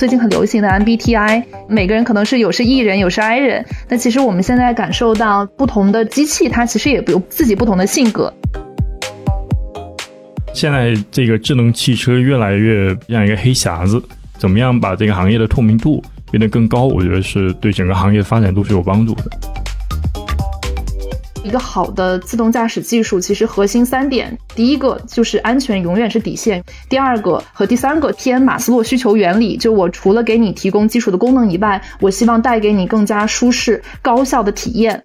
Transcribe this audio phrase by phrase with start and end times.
[0.00, 3.62] 最近很流行的 MBTI，每个人可能是有是 E 人，有是 I 人。
[3.86, 8.32] 那其实我们现在感受到不同的机器，它其实也有自己不同的性格。
[10.54, 14.02] 现在这个智能汽车越来越像一个黑匣子，
[14.38, 16.84] 怎么样把这个行业的透明度变得更高？
[16.84, 19.24] 我觉得是对整个行业发展都是有帮助的。
[21.42, 35.02] 一个好的自动驾驶技术，其实核心三点：第一个就是安全永远是底线；第二个和第三个偏马斯洛需求原理，就我除了给你提供基础的功能以外，我希望带给你更加舒适、高效的体验。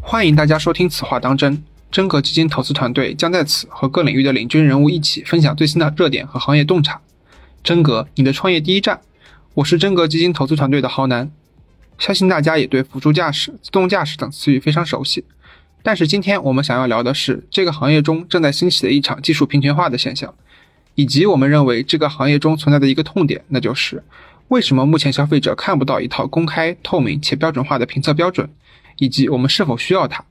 [0.00, 1.58] 欢迎大家收听《此话当真》，
[1.90, 7.00] 真格基金投资团队将在此和各领域的领军人物一起分享最新的热点和行业洞察。
[7.64, 9.00] 真格，你的创业第一站，
[9.54, 11.30] 我是真格基金投资团队的浩南。
[11.98, 15.24] 相信大家也对辅助驾驶、自动驾驶等词语非常熟悉，
[15.82, 20.32] 但是今天我们想要聊的是这个行业中正在兴起的一场技术平权化的现象，
[20.94, 24.02] 以及我们认为这个行业中存在的一个痛点，那就是
[24.46, 28.48] 为什么目前消费者看不到一套公开、透明且标准化的评测标准，
[28.98, 30.24] 以及我们是否需要它。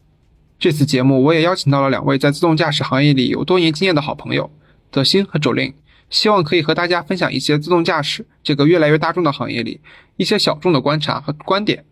[0.57, 4.49] 这次节目我也邀请到了两位在自动驾驶行业里有多年经验的好朋友，
[4.89, 5.73] 德兴和周令。
[6.09, 9.81] 希望可以和大家分享一些自动驾驶这个越来越大众的行业里
[10.15, 11.83] 一些小众的观察和观点。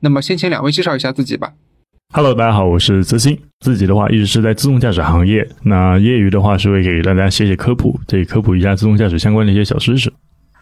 [0.00, 1.52] 那么，先请两位介绍一下自己吧。
[2.12, 3.38] Hello，大家好，我是泽鑫。
[3.60, 10.12] 自己的话一直是在自动驾驶行业，那业余的话是会给大家写写科普，这科普一下自动驾驶相关的一些小知识。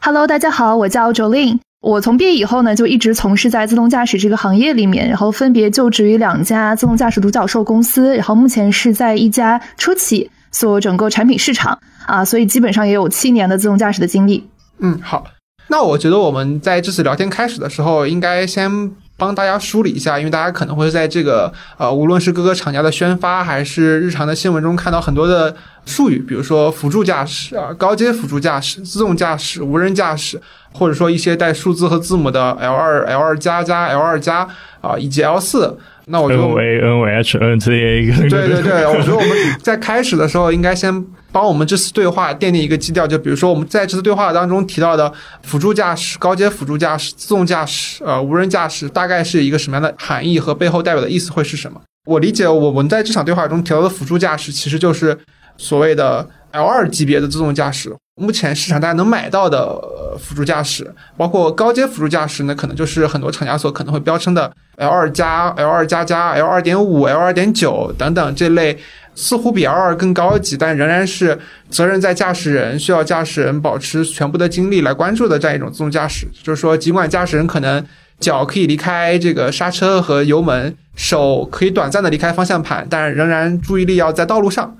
[0.00, 1.58] Hello，大家好，我叫 Jolin。
[1.80, 11.78] 我从毕业以后呢，就一直从事在自动驾驶这个行业里面，然后分别就职于两家自动驾驶独角兽公司，然后目前是在一家车企做整个产品市场。
[12.06, 14.46] 啊，所以基本上也有七年的自动驾驶的经历。
[14.78, 15.24] 嗯，好，
[15.68, 25.54] 那我觉得我们在这次聊天开始的时候，应该先帮大家梳理一下，因为大家可能会在这个呃，无论是各个厂家的宣发，还是日常的新闻中看到很多的
[25.86, 30.40] 术语，比如说辅助驾驶啊、高阶辅助驾驶、自动驾驶、无人驾驶，
[30.72, 34.46] 或者说一些带数字和字母的 L 二、L 二加加、L 二加
[34.80, 35.78] 啊，以及 L 四。
[36.06, 39.30] 那我觉得 N V N V H N Z A 对对对，我觉得我们
[39.62, 40.92] 在开始的时候应该先
[41.34, 45.12] 帮我们这次对话奠定一个基调，就比如说我们在这次对话当中提到的
[45.42, 51.80] 辅助驾驶、高阶辅助驾驶、自动驾驶、呃无人驾驶，大概是一个什么样的含义和背后代表的意思会是什么？
[52.06, 55.18] 我理解我们在这场对话中提到的辅助驾驶，其实就是
[55.56, 57.92] 所谓的 L 二级别的自动驾驶。
[58.20, 68.78] 目前市场大家能买到的辅助驾驶，包括高阶辅助驾驶呢，可能就是很多厂家所可能会标称的 L 二加、L 二加加、L 二点五、L 二点九等等这类，
[69.14, 71.38] 似乎比 L 二更高级，但仍然是
[71.70, 76.26] 责任在驾驶人，需要驾驶人保持全部的精力来关注的这样一种自动驾驶。
[76.42, 77.84] 就是说，尽管驾驶人可能
[78.20, 84.76] 脚可以离开这个刹车和油门，手可以短暂的离开方向盘，但仍然注意力要在道路上。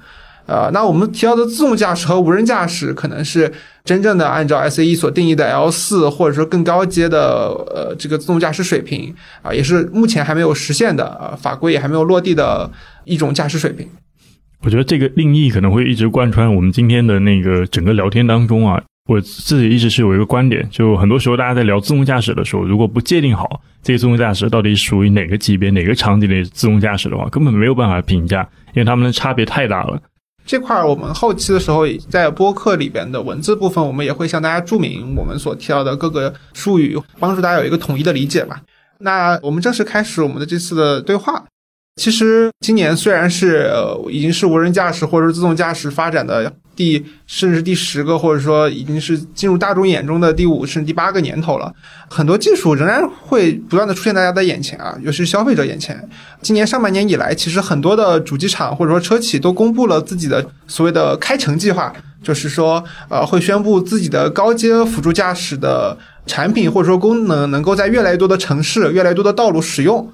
[0.47, 3.51] 呃，那我们提到的自动驾驶和无人驾驶，可能是
[3.83, 12.71] 真正的按照 SAE 所定义的 L 四，或者说更高阶的呃这个自动驾驶水平啊，也是目前还没有实现的啊，法规也还没有落地的
[13.05, 13.89] 一种驾驶水平。
[14.65, 18.83] 我觉得这个定义可能会一直贯穿我们今天的那个整个聊天当中啊。
[19.07, 30.01] 我自己一直是有一个观点，就很多时候大家在聊自动驾驶的时候，如果不界定好这个自动驾驶到底属于哪个级别、哪个场景的自动驾驶的话，根本没有办法评价，因为它们的差别太大了。
[30.47, 38.63] 这块儿我们后期的时候，在播客里边的文字部分，我们也会向大家注明我们所提到的各个术语，帮助大家有一个统一的理解吧。
[39.01, 41.45] 那我们正式开始我们的这次的对话。
[41.97, 51.73] 其实今年虽然是呃已经是无人驾驶或者自动驾驶发展的第甚至第十个，或者说已经是进入大众眼中的第五甚至第八个年头了，
[52.11, 55.97] 很多技术仍然会不断的出现大家的眼前啊，尤其是消费者眼前。
[56.43, 61.93] 今年上半年以来，其实很多的主机厂或者说车企都公布了自己的所谓的开城计划，
[62.25, 65.97] 就是说呃会宣布自己的高阶辅助驾驶的
[66.27, 70.13] 产品或者说功能能够在越来越多的城市、越来越多的道路使用。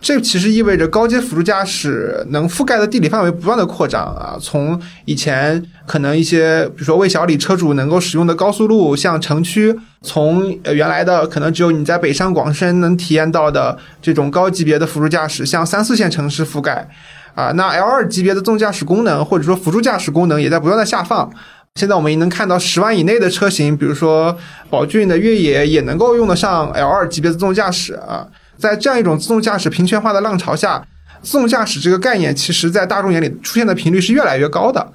[0.00, 16.88] 这其实意味着高阶辅助驾驶能覆盖的地理范围不断的扩张啊，从以前可能一些，比如说魏小李车主能够使用的高速路，像城区，从原来的可能只有你在北上广深能体验到的这种高级别的辅助驾驶，向三四线城市覆盖，
[17.34, 21.30] 啊，那 L 二级别的自动驾驶功能或者说辅助驾驶功能也在不断的下放。
[21.74, 24.34] 现在我们也能看到十万以内的车型，比如说
[24.70, 28.26] 宝骏的越野也能够用得上 L 二级别的自动驾驶啊。
[28.60, 30.86] 在这样一种自动驾驶平权化的浪潮下，
[31.22, 34.92] 自动驾驶这个概念，其实在大众眼里出现的频率是越来越高的。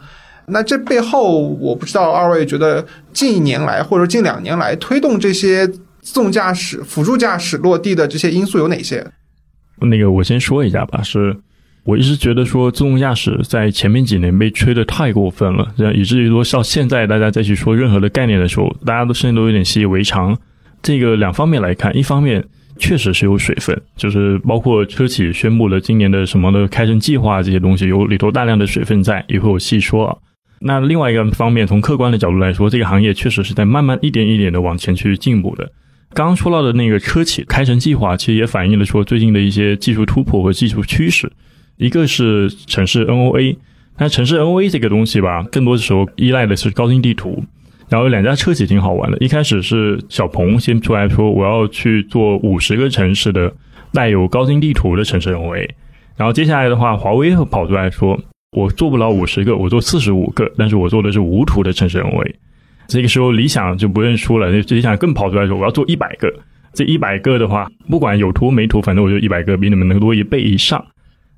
[0.47, 9.05] 那这背后，我不知道二位觉得近一年来或者近两年来推动这些自动驾驶、辅助驾驶落地的这些因素有哪些？
[9.81, 11.35] 那个我先说一下吧，是
[11.83, 20.37] 我一直觉得说自动驾驶在前面几年被吹得太过分了，这样以至于说到现在大家再去说任何的概念的时候，大家都甚至都有点习以为常。
[20.83, 22.45] 这个两方面来看，一方面
[22.77, 30.17] 确实是有水分，就是包括车企宣布了今年的什么的开城计划这些东西，有里头大量的水分在，一会儿我细说啊。
[30.59, 35.71] 那另外一个方面，从客观的角度来说，这个行业确实是在慢慢一点一点的往前去进步的。
[36.13, 41.31] 刚刚说到的那个车企开城计划，其实也反映了说最近的一些技术突破和技术趋势。
[41.77, 43.57] 一个是城市 NOA，
[43.97, 47.43] 那城市 NOA 这个东西吧，更多的时候依赖的是高精地图。
[47.95, 53.49] 然后两家车企挺好玩的，一开始是小鹏先出来说我要去做五十个城市的
[53.93, 55.65] 带有高精地图的城市 NOA，
[56.17, 58.19] 然后接下来的话，华为跑出来说
[58.51, 62.33] 我做不了五十个，我做四十五个，但是我做的是无图的城市 NOA。
[62.89, 66.29] 这个时候理想就不认输了，理想更跑出来说我要做一百个，
[66.73, 70.85] 这一百个的话，不管有图没图，反正我就一百个，比你们能多一倍以上。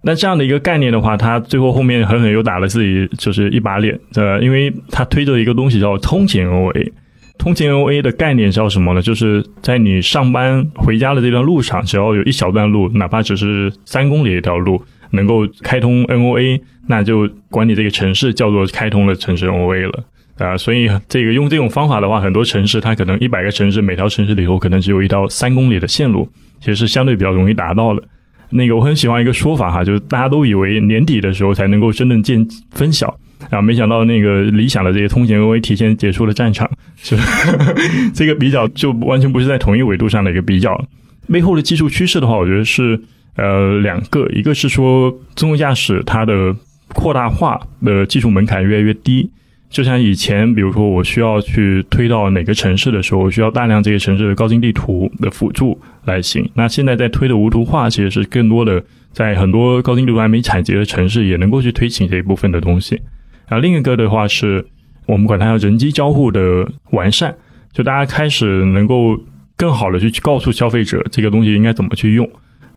[0.03, 6.91] 那这样的一个概念的话，他最后后面狠狠又打了自己就是一把脸，呃，因为他推着一个东西叫通勤 NOA，
[7.37, 9.01] 通勤 NOA 的概念叫什么呢？
[9.01, 20.03] 就是在你上班回家的这段路上，只要有一小段路，哪怕只是三公里一条路，能够开通 NOA，那就管你这个城市叫做开通了城市 NOA 了
[20.37, 20.55] 啊。
[20.55, 26.29] 所以这个用这种方法的话，很多城市它可能一百个城市，每条城市里头可能只有一条三公里的线路，
[26.59, 28.03] 其实是相对比较容易达到的。
[28.49, 33.07] 那个我很喜欢一个说法哈，就是大家都以为年底的时候才能够真正见分晓，
[33.49, 37.17] 然后没想到那个理想的这些通勤 NOA 提前结束了战场，是
[38.13, 40.81] 这个比较就完全不是在同一维度上的一个比较。
[41.31, 42.99] 背后的技术趋势的话，我觉得是
[43.35, 46.55] 呃两个，一个是说自动驾驶它的
[46.93, 49.29] 扩大化的技术门槛越来越低。
[49.69, 56.49] 就像以前，比如说我需要去推到哪个城市的时候，我需要大量这些城市的高精地图的辅助来行。
[56.53, 58.81] 那现在在推的无图化，其实是更多的
[59.11, 62.95] 在很多高精地图还没采集的城市，也能够去推行这一部分的东西。
[63.47, 64.65] 然后另一个的话是，
[65.05, 67.35] 我们管它叫人机交互的完善，
[67.73, 69.19] 就大家开始能够
[69.57, 72.27] 更好的去告诉消费者这个东西应该怎么去用。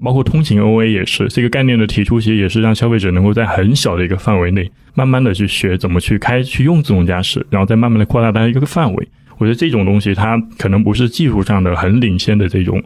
[0.02, 9.08] 包括通勤 OA 也是这个概念的提出，其实也是让消费者能够在很小的一个范围内，慢慢的去学怎么去开去用自动驾驶，然后再慢慢的扩大它一个范围。
[9.38, 12.82] 我觉得这种东西它可能不是技术上的很领先的这种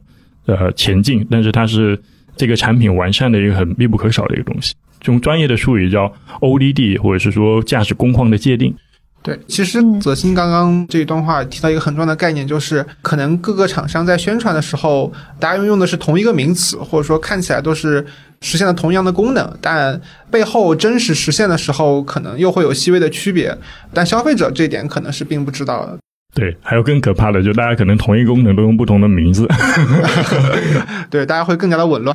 [0.47, 1.99] 呃前进，但是它是
[2.37, 4.75] 这个产品完善的一个很必不可少的一个东西。
[5.07, 8.75] 用专业的术语叫 ODD，或者是说驾驶工况的界定。
[9.25, 15.11] 对，其实泽鑫刚刚这一段话提到一个很重要的概念，就是可能各个厂商在宣传的时候，
[15.41, 18.05] 大家用用的是同一个名词，或者说看起来都是
[18.43, 19.99] 实现了同样的功能，但
[20.31, 23.57] 背后真实实现的时候，可能又会有细微的区别。
[23.95, 25.97] 但消费者这一点可能是并不知道的。
[26.35, 29.49] 对，还有更可怕的，就大家可能同一个功能都用不同的名字。
[31.09, 32.15] 对，大家会更加的紊乱。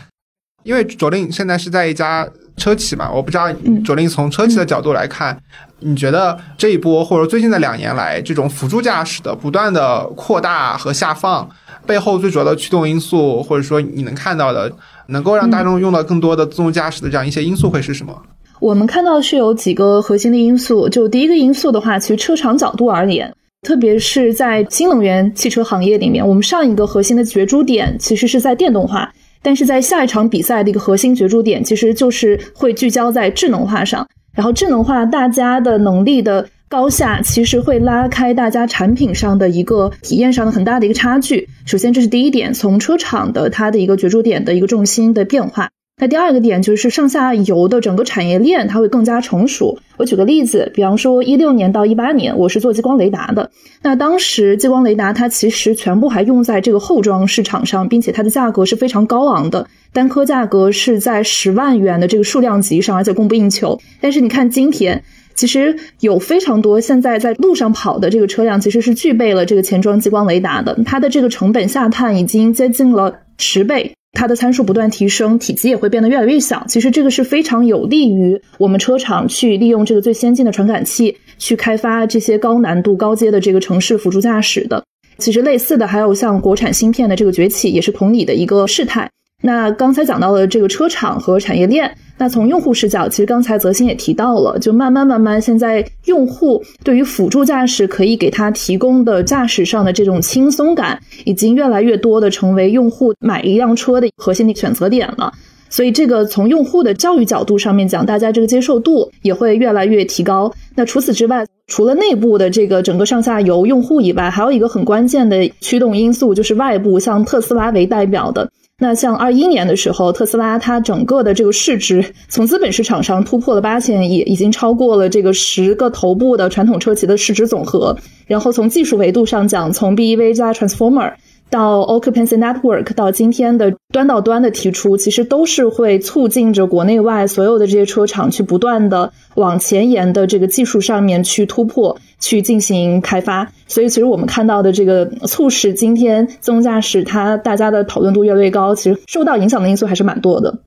[0.63, 2.27] 因为卓令现在是在一家
[2.59, 3.51] 车企嘛，我不知道
[3.83, 5.35] 卓林从车企的角度来看。
[5.79, 11.49] 你觉得这一波或者最近的两年来，这种辅助驾驶的不断的扩大和下放，
[11.85, 14.69] 背后最主要的驱动因素，或者说你能看到的，
[15.07, 18.13] 能够让大众用到更多的自动驾驶的这样一些因素会是什么？
[18.59, 20.89] 我们看到是有几个核心的因素。
[20.89, 29.09] 就第一个因素的话，其实车厂角度而言，特别是在新能源汽车行业里面，我们上一个核心的角逐点其实是在电动化，
[29.41, 34.07] 但是在下一场比赛的一个核心角逐点，其实就是会聚焦在智能化上。
[34.33, 41.49] 然后智能化，大家的能力的高下，其实会拉开大家产品上的一个体验上的很大的一个差距。
[41.65, 45.69] 首先，这是第一点，从车厂的它的一个角逐点的一个重心的变化。
[45.99, 49.77] 那第二个点就是上下游的整个产业链，它会更加成熟。
[49.97, 53.51] 我举个例子，比方说一六年到一八年，我是做激光雷达的。
[53.81, 63.77] 那当时激光雷达它其实全部还用在这个后装市场上，并且它的价格是非常高昂的，单颗价格是在十万元的这个数量级上，而且供不应求。
[63.99, 65.03] 但是你看今天，
[65.35, 73.93] 其实有非常多现在在路上跑的这个车辆，其实是具备了这个前装激光雷达的，它的这个成本下探已经接近了十倍。
[74.13, 76.65] 它的参数不断提升，体积也会变得越来越小。
[76.67, 84.83] 其实这个是非常有利于我们车厂去利用这个最先进的传感器去开发这些高难度、高阶的这个城市辅助驾驶的。
[85.17, 89.09] 其实类似的还有像国产芯片的这个崛起，也是同理的一个事态。
[89.41, 91.95] 那刚才讲到了这个车厂和产业链。
[92.19, 105.31] 那从用户视角，其实刚才泽鑫也提到了，就慢慢慢慢，现在用户对于辅助驾驶可以给他提供的驾驶上的这种轻松感，已经越来越多的成为用户买一辆车的核心的选择点了。
[105.71, 110.51] 所以，这个从用户的教育角度上面讲，大家这个接受度也会越来越提高。
[110.75, 118.49] 那除此之外，除了内部的这个整个上下游用户以外，还有一个很关键的驱动因素，就是外部，像特斯拉为代表的。
[118.81, 127.95] 那像二一年的时候，特斯拉它整个的这个市值从资本市场上突破了八千亿，已经超过了这个十个头部的传统车企的市值总和。
[128.25, 131.13] 然后从技术维度上讲，从 BEV 加 Transformer。
[131.49, 143.51] 到 Occupancy Network，到今天的端到端的提出，其实都是会促进着国内外所有的这些车厂去不断的往前沿的这个技术上面去突破，去进行开发。
[143.67, 150.59] 所以，其实我们看到的这个促使今天自动驾驶它大家的讨论度越来越高，其实受到影响的因素还是蛮多的。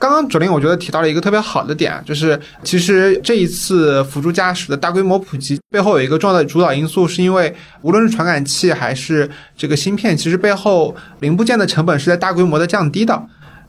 [0.00, 13.22] 刚刚左林我觉得提到了一个特别好的点，就是其实这一次辅助驾驶的大规模普及背后有一个重要的主导因素，是因为无论是传感器还是这个芯片，其实背后零部件的成本是在大规模的降低的。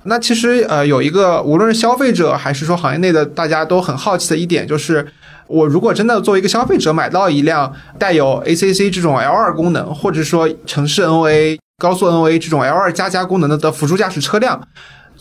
[0.03, 5.05] 那其实呃有一个无论是消费者还是说行业内的大家都很好奇的一点，就是
[5.47, 7.69] 我如果真的作为一个消费者买到一辆
[7.99, 14.61] 带有 ACC 这种 L2 功能，或者说城市 NOA、高速 NOA 这种 L2 加加功能的的辅助驾驶车辆。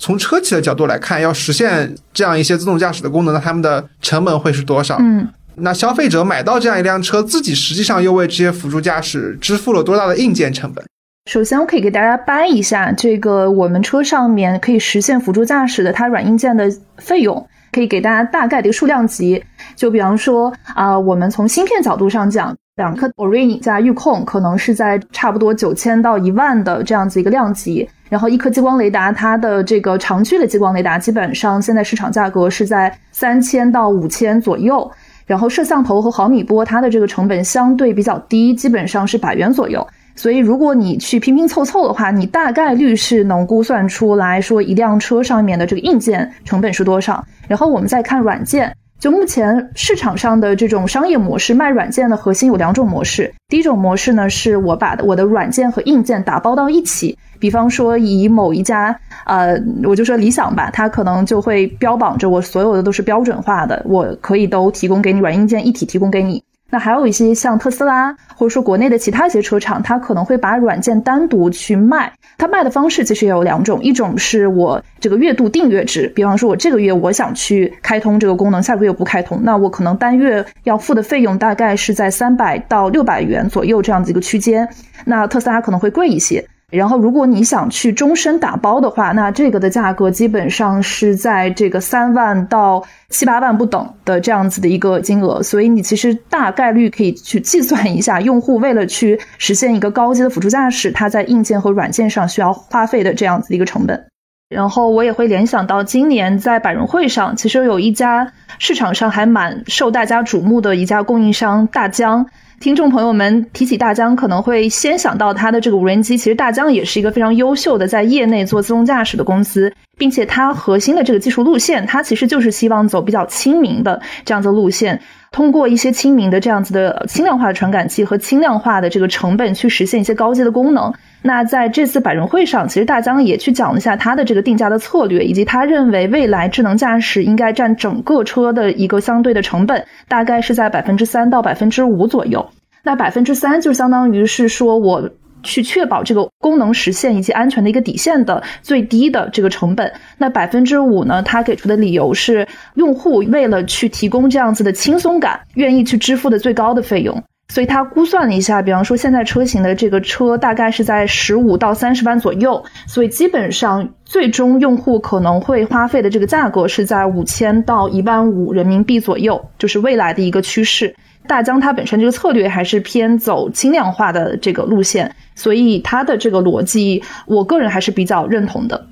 [0.01, 4.97] 从车企的角度来看，要实现这样一些自动驾驶的功能，那他们的成本会是多少？
[4.99, 10.83] 嗯，那消费者买到这样一辆车，自己实际上又为这些辅助驾驶支付了多大的硬件成本？
[11.31, 19.45] 首先，我可以给大家掰一下这个我们车上面可以实现辅助驾驶的它软硬件的费用，可以给大家大概的一个数量级。
[19.77, 22.57] 就比方说啊，我们从芯片角度上讲。
[22.77, 34.91] 两颗 Orin 加预控可能是在差不多九千到一万的这样子一个量级，然后一颗激光雷达，它的这个长距的激光雷达基本上现在市场价格是在三千到五千左右，
[35.25, 39.87] 然后摄像头和毫米波它的这个成本相对比较低，基本上是百元左右，
[40.17, 48.75] 所以如果你去拼拼凑凑的话，你大概率是能估算出来说一辆车上面的这个硬件成本是多少，然后我们再看软件。
[49.01, 53.33] 就目前市场上的这种商业模式，卖软件的核心有两种模式。
[53.49, 57.17] 第一种模式呢，是我把我的软件和硬件打包到一起。
[57.39, 66.45] 比方说，以某一家，呃，我就说理想吧，它可能就会标榜着我所有的都是标准化的，我可以都提供给你软硬件一体提供给你。
[66.71, 72.13] 那还有一些像特斯拉，或者说国内的其他一些车厂，它可能会把软件单独去卖。
[72.39, 84.67] 它卖的方式其实也有两种，一种是我这个月度订阅制，比方说我这个月我想去开通这个功能，下个月不开通，那我可能单月要付的费用大概是在三百到六百元左右这样子一个区间。
[85.05, 86.47] 那特斯拉可能会贵一些。
[86.71, 95.43] 然后，如果你想去终身打包的话，那这个的价格基本上是在这个三万到七八万不等的这样子的一个金额。
[95.43, 104.07] 所以，你其实大概率可以去计算一下，用户为了去实现一个高阶的辅助驾驶，它在硬件和软件上需要花费的这样子的一个成本。
[104.49, 112.27] 然后，我也会联想到今年在百人会上，其实有一家市场上还蛮受大家瞩目的一家供应商大疆。
[112.61, 116.19] 听众朋友们提起大疆，可能会先想到它的这个无人机。
[116.19, 125.01] 其实大疆也是一个非常优秀的在业内做自动驾驶的公司，并且它核心的这个技术路线，它其实就是希望走比较亲民的这样子路线，
[125.33, 130.93] 通过一些亲民的这样子的轻量化的传感器和轻量化的这个成本去实现一些高阶的功能。
[131.23, 142.49] 那在这次百人会上，其实大疆也去讲了一下它的这个定价的策略，以及他认为未来智能驾驶应该占整个车的一个相对的成本，大概是在百分之三到百分之五左右。
[142.83, 145.11] 那百分之三就相当于是说我
[145.43, 149.93] 去确保这个功能实现以及安全的一个底线的最低的这个成本。
[150.17, 157.23] 那百分之五呢，他给出的理由是用户为了去提供这样子的轻松感，愿意去支付的最高的费用。
[157.51, 170.95] 所以他估算了一下，比方说现在车型的这个车大概是在十五到三十万左右，所以基本上最终用户可能会花费的这个价格是在五千到一万五人民币左右，就是未来的一个趋势。
[171.27, 178.87] 大疆它本身这个策略还是偏走轻量化的这个路线，所以它的这个逻辑，我个人还是比较认同的。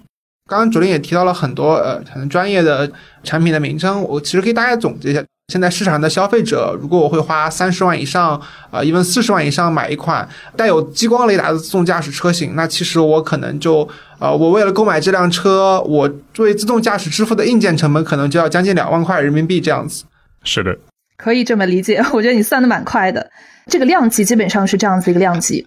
[0.48, 2.90] 刚刚主林也提到了很多呃很专业的
[3.22, 5.22] 产品的名称，我其实可以大概总结一下。
[5.50, 8.38] 现在市场上的消费者，如果我会花三十万以上，
[8.70, 13.88] 啊，一万四十万以上买一款带有激光雷达的自动驾驶车型，那其实我可能就，
[14.18, 20.04] 呃，我为了购买这辆车，我为自动驾驶支付的硬件成本可能就要将近两万块人民币这样子。
[20.44, 20.76] 是的，
[21.16, 21.96] 可以这么理解。
[22.12, 23.30] 我觉得你算的蛮快的，
[23.68, 25.66] 这个量级基本上是这样子一个量级。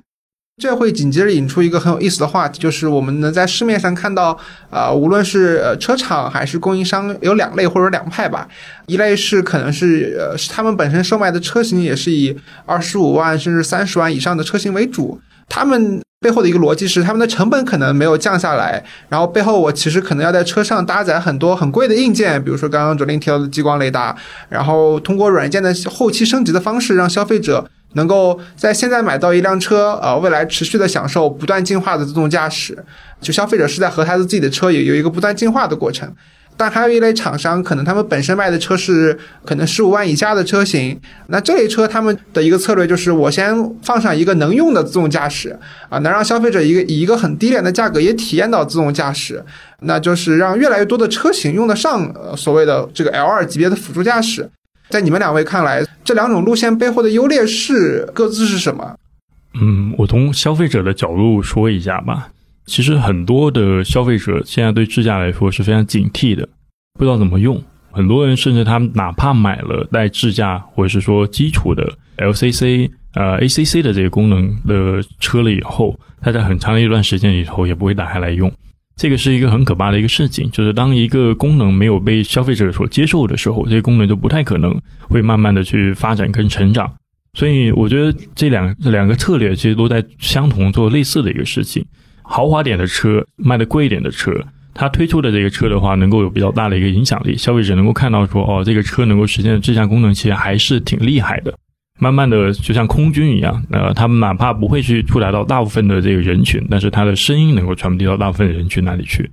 [0.62, 4.38] 这会紧接着引出一个很有意思的话题，就是我们能在市面上看到，
[4.70, 8.48] 啊，无论是呃车厂还是供应商，有两类或者两派吧。
[8.86, 12.38] 一类是可能是呃是他们本身售卖的车型也是以
[12.68, 24.16] 二十五万甚至三十万以上的车型为主，他们背后的一个逻辑是他们的成本可能没有降下来，然后背后我其实可能要在车上搭载很多很贵的硬件，比如说刚刚卓林提到的激光雷达，
[24.50, 27.68] 然后通过软件的后期升级的方式让消费者。
[27.94, 32.78] 能够在现在买到一辆车，呃，未来持续的享受不断进化的自动驾驶。
[33.20, 36.12] 就消费者是在和他的自己的车也有一个不断进化的过程。
[36.58, 45.58] 但还有一类厂商，可能他们本身卖的车是可能十五万以下的车型，那这类车他们的一个策略就是，我先放上一个能用的自动驾驶
[45.90, 49.44] 啊，能让消费者一个以一个很低廉的价格也体验到自动驾驶，
[49.80, 54.48] 那就是让越来越多的车型用得上呃所谓的这个 L 二级别的辅助驾驶。
[54.92, 58.96] 在你们两位看来，这两种路线背后的优劣势各自是什么？
[59.60, 62.30] 嗯，我从消费者的角度说一下吧。
[62.66, 66.48] 其实很多的消费者现在对智驾来说是非常警惕的，
[67.00, 67.62] 不知道怎么用。
[67.92, 78.50] 很多人甚至他们哪怕买了带智驾或者是说基础的 LCC、呃 ACC 的这个功能的车了以后，他在很长的一段时间里头也不会打开来用。
[79.02, 84.80] 这个是一个很可怕的一个事情，就是当一个功能没有被消费者所接受的时候，这些功能就不太可能
[85.10, 86.94] 会慢慢的去发展跟成长。
[87.34, 91.84] 所以我觉得这两两个策略其实都在相同做类似的一个事情。
[92.22, 94.32] 豪华点的车，卖的贵一点的车，
[94.72, 101.52] 它推出的这个车的话，能够有比较大的一个影响力，消费者能够看到说，哦，这个车能够实现的智驾功能，其实还是挺厉害的。
[102.02, 109.30] 慢慢的，就像空军一样，呃，他们哪怕不会去触达到大部分的这个人群，但是它的声音能够传递到大部分人群那里去。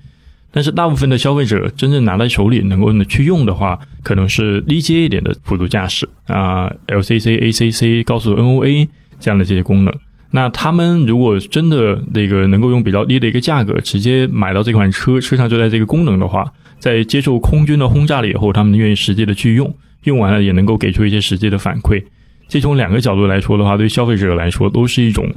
[0.51, 8.87] 但是大部分的消费者真正拿在手里能够去用的话，可能是低阶一点的辅助驾驶啊，LCC、ACC、高速 NOA
[9.19, 9.95] 这样的这些功能。
[10.31, 22.05] 那他们如果真的那个能够用比较低的一个价格直接买到这款车，车上就带这个功能的话，在接受空军的轰炸了以后，他们愿意实际的去用，用完了也能够给出一些实际的反馈。
[22.49, 25.31] 这从两个角度来说的话，对消费者来说都是一种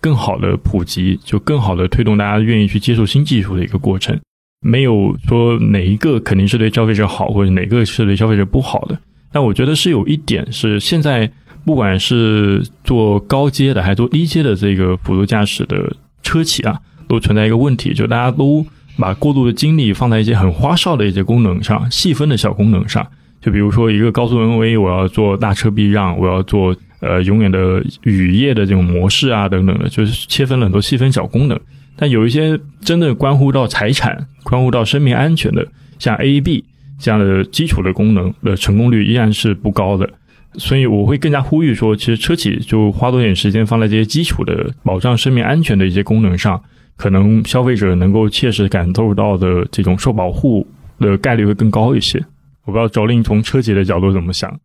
[0.00, 4.18] 更好的普及，就更好的推动大家愿意去接受新技术的一个过程。
[4.64, 8.98] 没有说哪一个肯定是对消费者好，或者哪个是对消费者不好的。
[9.32, 11.30] 但我觉得是有一点是现在。
[11.64, 16.76] 不管是做高阶的还是做低阶的这个辅助驾驶的车企啊，
[17.06, 18.66] 都存在一个问题，就大家都
[18.98, 23.06] 把过度的精力放在一些很花哨的一些功能上、细分的小功能上。
[23.42, 31.60] 就比如说一个高速 NV，我要做大车避让，我要做呃永远的雨夜的这种模式啊等等的，就是切分了很多细分小功能。
[31.96, 35.66] 但有一些真的关乎到财产、关乎到生命安全的，
[35.98, 36.62] 像 AEB
[36.98, 40.08] 这样的基础的功能的成功率依然是不高的。
[40.54, 46.62] 所以我会更加呼吁说，其实车企就花多点时间放在这些基础的保障生命安全的一些功能上，
[46.96, 50.66] 可能消费者能够切实感受到的这种受保护
[51.00, 52.22] 的概率会更高一些。
[52.64, 54.60] 我不知道周令从车企的角度怎么想。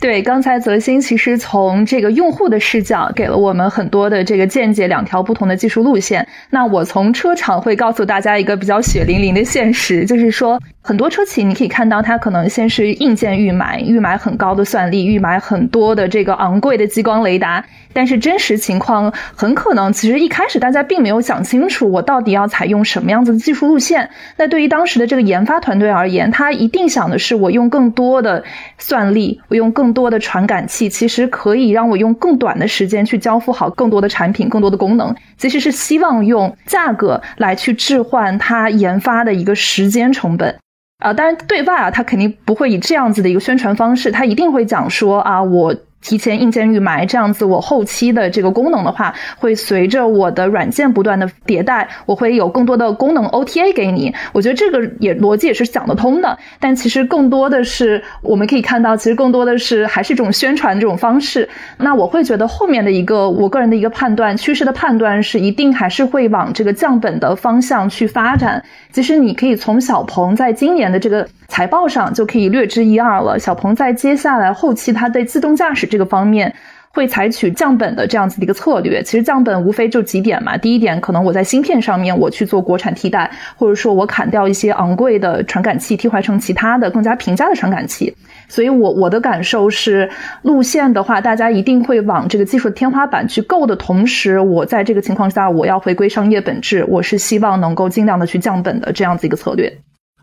[0.00, 6.26] 对，刚才泽鑫其实从这个用户的视角给了我们很多的这个见解，两条不同的技术路线。
[6.50, 17.64] 那我从车厂会告诉大家一个比较血淋淋的现实，就是说很多车企你可以看到，它可能先是硬件预买，预买很高的算力，预买很多的这个昂贵的激光雷达。
[17.92, 24.10] 但是真实情况很可能，其实一开始大家并没有想清楚，我到底要采用什么样子的技术路线。
[24.36, 28.42] 那对于当时的这个研发团队而言，他一定想的是，我用更多的
[28.78, 35.14] 算力，我用更多的传感器，其实可以让我用更短的时间去交付好更多的产品、更多的功能。
[35.36, 40.56] 其实是希望用价格来去置换它研发的一个时间成本。
[41.02, 45.74] 啊，当然对外啊，他肯定不会以这样子的一个宣传方式，他一定会讲说啊，我。
[46.02, 54.12] 提前硬件预埋，这样子我后期的这个功能的话，会随着我的软件不断的迭代，我会有更多的功能 OTA 给你。
[54.32, 56.36] 我觉得这个也逻辑也是讲得通的。
[56.60, 61.48] 但其实更多的是我们可以看到，其实更多的是还是一种宣传这种方式。
[61.78, 68.62] 那我会觉得后面的一个我个人的一个判断趋势的判断是，一定还是会往这个降本的方向去发展。
[68.90, 73.38] 其实你可以从小鹏在今年的这个财报上就可以略知一二了。
[73.38, 76.52] 小鹏在接下来后期它对自动驾驶这个方面
[76.94, 79.02] 会采取降本的这样子的一个策略。
[79.02, 80.56] 其实降本无非就几点嘛。
[80.56, 88.14] 第一点，可能我在芯片上面我去做国产替代，或者说我砍掉一些昂贵的传感器，替换成其他的更加平价的传感器。
[88.48, 90.10] 所以我我的感受是，
[90.42, 99.72] 路线的话，大家一定会往这个技术天花板去够的同时，我在这个情况下，我要回归商业本质，我是希望能够尽量的去降本的这样子一个策略。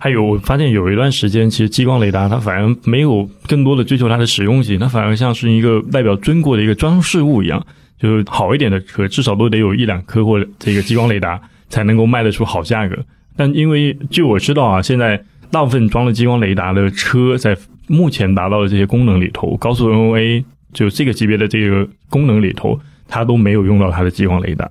[0.02, 7.62] 还有，我发现有一段时间，其实激光雷达它反而没有更多的追求它的实用性，它反而像是一个代表中国的一个装饰物一样，
[8.00, 12.98] 就是好一点的车至少都得有一两颗或这个激光雷达才能够卖得出好价格。
[13.36, 17.58] 但因为据我知道啊，现在大部分装了激光雷达的车在
[17.88, 24.70] 目前达到的这些功能里头，高速 NOA 就这个级别的这个功能里头，它都没有用到它的激光雷达。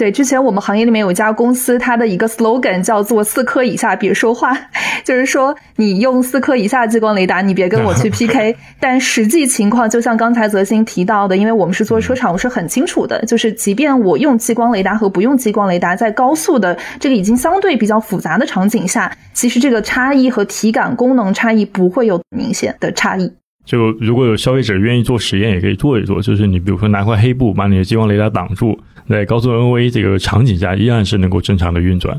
[0.00, 4.56] 对，之前我们行业里面有一家公司，它的一个 slogan 叫做“四颗以下别说话”，
[5.04, 8.56] 就是说你用四颗以下激光雷达，你别跟我去 PK。
[8.80, 23.30] 但实际情况就像刚才泽鑫提到的，因为我们是做车厂，我是很清楚的，就是即便我用激光雷达和不用激光雷达，在高速的这个已经相对比较复杂的场景下，其实这个差异和体感功能差异不会有明显的差异。
[23.66, 26.22] 就如果有消费者愿意做实验，也可以做一做。
[26.22, 28.76] 就是你比如说拿块黑布把你的激光雷达挡住，
[29.10, 32.16] 在高速 NV 这个场景下，依然是能够正常的运转。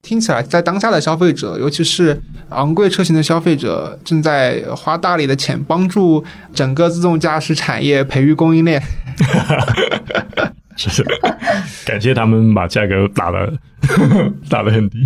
[0.00, 8.82] 听起来，在当下的消费者，尤其是昂贵车型的消费者，正在花大力的钱帮助整个自动驾驶产业培育供应链。
[10.76, 11.04] 是是，
[11.84, 13.52] 感谢他们把价格打的
[14.48, 14.98] 打的很低。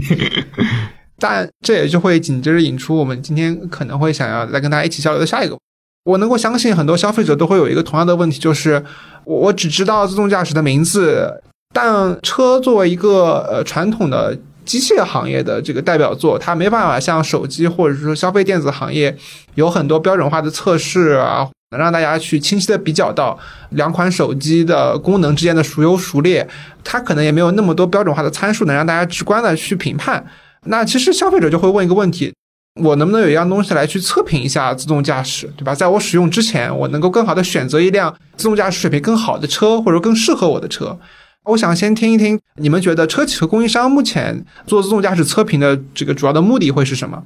[1.19, 5.59] 但这也就会紧接着引出我们今天可能会想要再跟大家一起交流的下一个。
[6.07, 8.81] 我能够相信很多消费者都会有一个同样的问题，就是
[9.25, 11.43] 我我只知道自动驾驶的名字，
[11.75, 19.17] 但车作为一个呃传统的机械行业的这个代表作，它没办法像手机或者说消费电子行业
[19.57, 23.37] 有很多标准化的测试啊，能让大家去清晰的比较到
[23.71, 26.49] 两款手机的功能之间的孰优孰劣，
[26.85, 30.25] 它可能也没有那么多标准化的参数能让大家直观的去评判。
[30.67, 32.33] 那其实消费者就会问一个问题。
[32.77, 35.75] 我能不能有一样东西来去测评一下自动驾驶，对吧？
[35.75, 40.99] 在我使用之前，我能够更好的选择一辆自动驾驶水平更好的车，或者更适合我的车。
[41.45, 47.23] 我想先听一听，你们觉得车企和供应商目前做自动驾驶测评的这个主要的目的会是什么？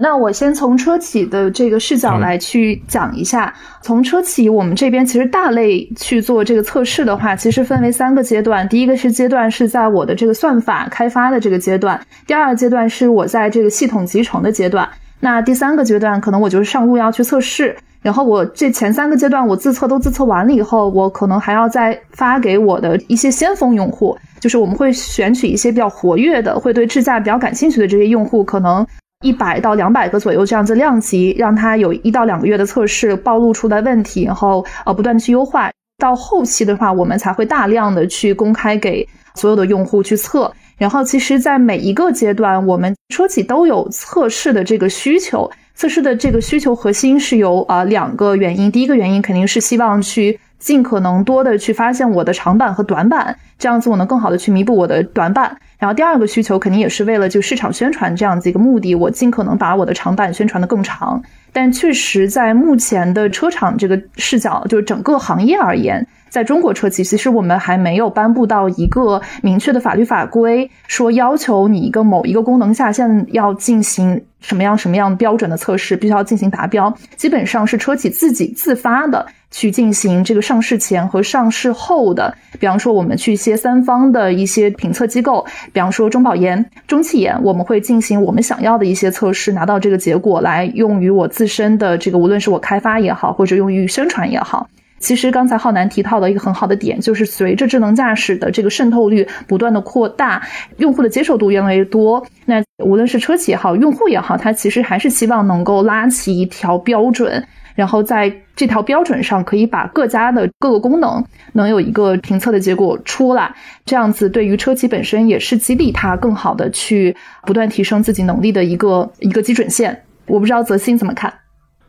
[0.00, 3.52] 那我先从车企的这个视角来去讲一下。
[3.82, 8.68] 从车企我们这边，其实大类去做这个测试的话，其实分为三个阶段。
[8.68, 17.76] 第一个是阶段是在我的这个算法开发的这个阶段，第二个阶段是我在这个系统集成的阶段，那第三个阶段可能我就是上路要去测试。
[18.00, 28.86] 然后我这前三个阶段我自测都自测完了以后，我可能还要再发给我的一些先锋用户，就是我们会选取一些比较活跃的，会对智驾比较感兴趣的这些用户，可能。
[29.24, 35.70] 一百到两百个左右这样子量级，让它有一到两个月的测试，暴露出的问题，然后呃不断去优化。
[35.98, 39.04] 到后期的话，我们才会大量的去公开给
[39.34, 40.52] 所有的用户去测。
[40.76, 45.50] 然后其实，在每一个阶段，我们车企都有测试的这个需求。
[45.74, 50.38] 测试的这个需求核心是由啊两个原因，第一个原因肯定是希望去。
[50.58, 55.58] 尽可能多的去发现我的长板和短板，这样子我能更好的去弥补我的短板。
[55.78, 61.22] 然后第二个需求肯定也是为了就市场宣传这样子一个目的，我尽可能把我的长板宣传的更长。
[61.52, 66.06] 但确实在目前的车厂这个视角，就是整个行业而言。
[66.28, 76.94] 在中国车企，其实我们还没有颁布到一个明确的法律法规，说要求你一个某一个功能下线要进行什么样什么样标准的测试，必须要进行达标。
[77.16, 94.68] 基本上是车企自己自发的去进行这个上市前和上市后的，比方说我们去一些三方的一些评测机构，比方说中保研、中汽研，我们会进行我们想要的一些测试，拿到这个结果来用于我自身的这个，无论是我开发也好，或者用于宣传也好。
[95.00, 100.42] 其实刚才浩南提到的一个很好的点，就是随着智能驾驶的这个渗透率不断的扩大，
[100.78, 107.46] 用户的接受度越来越多，那无论是车企也好，用户也好，他其实还是希望能够拉起一条标准，
[107.78, 117.14] 然后在这条标准上可以把各家的各个功能能有一个评测的结果出来，这样子对于车企本身也是激励它更好的去
[117.46, 120.02] 不断提升自己能力的一个一个基准线。
[120.26, 121.32] 我不知道泽鑫怎么看。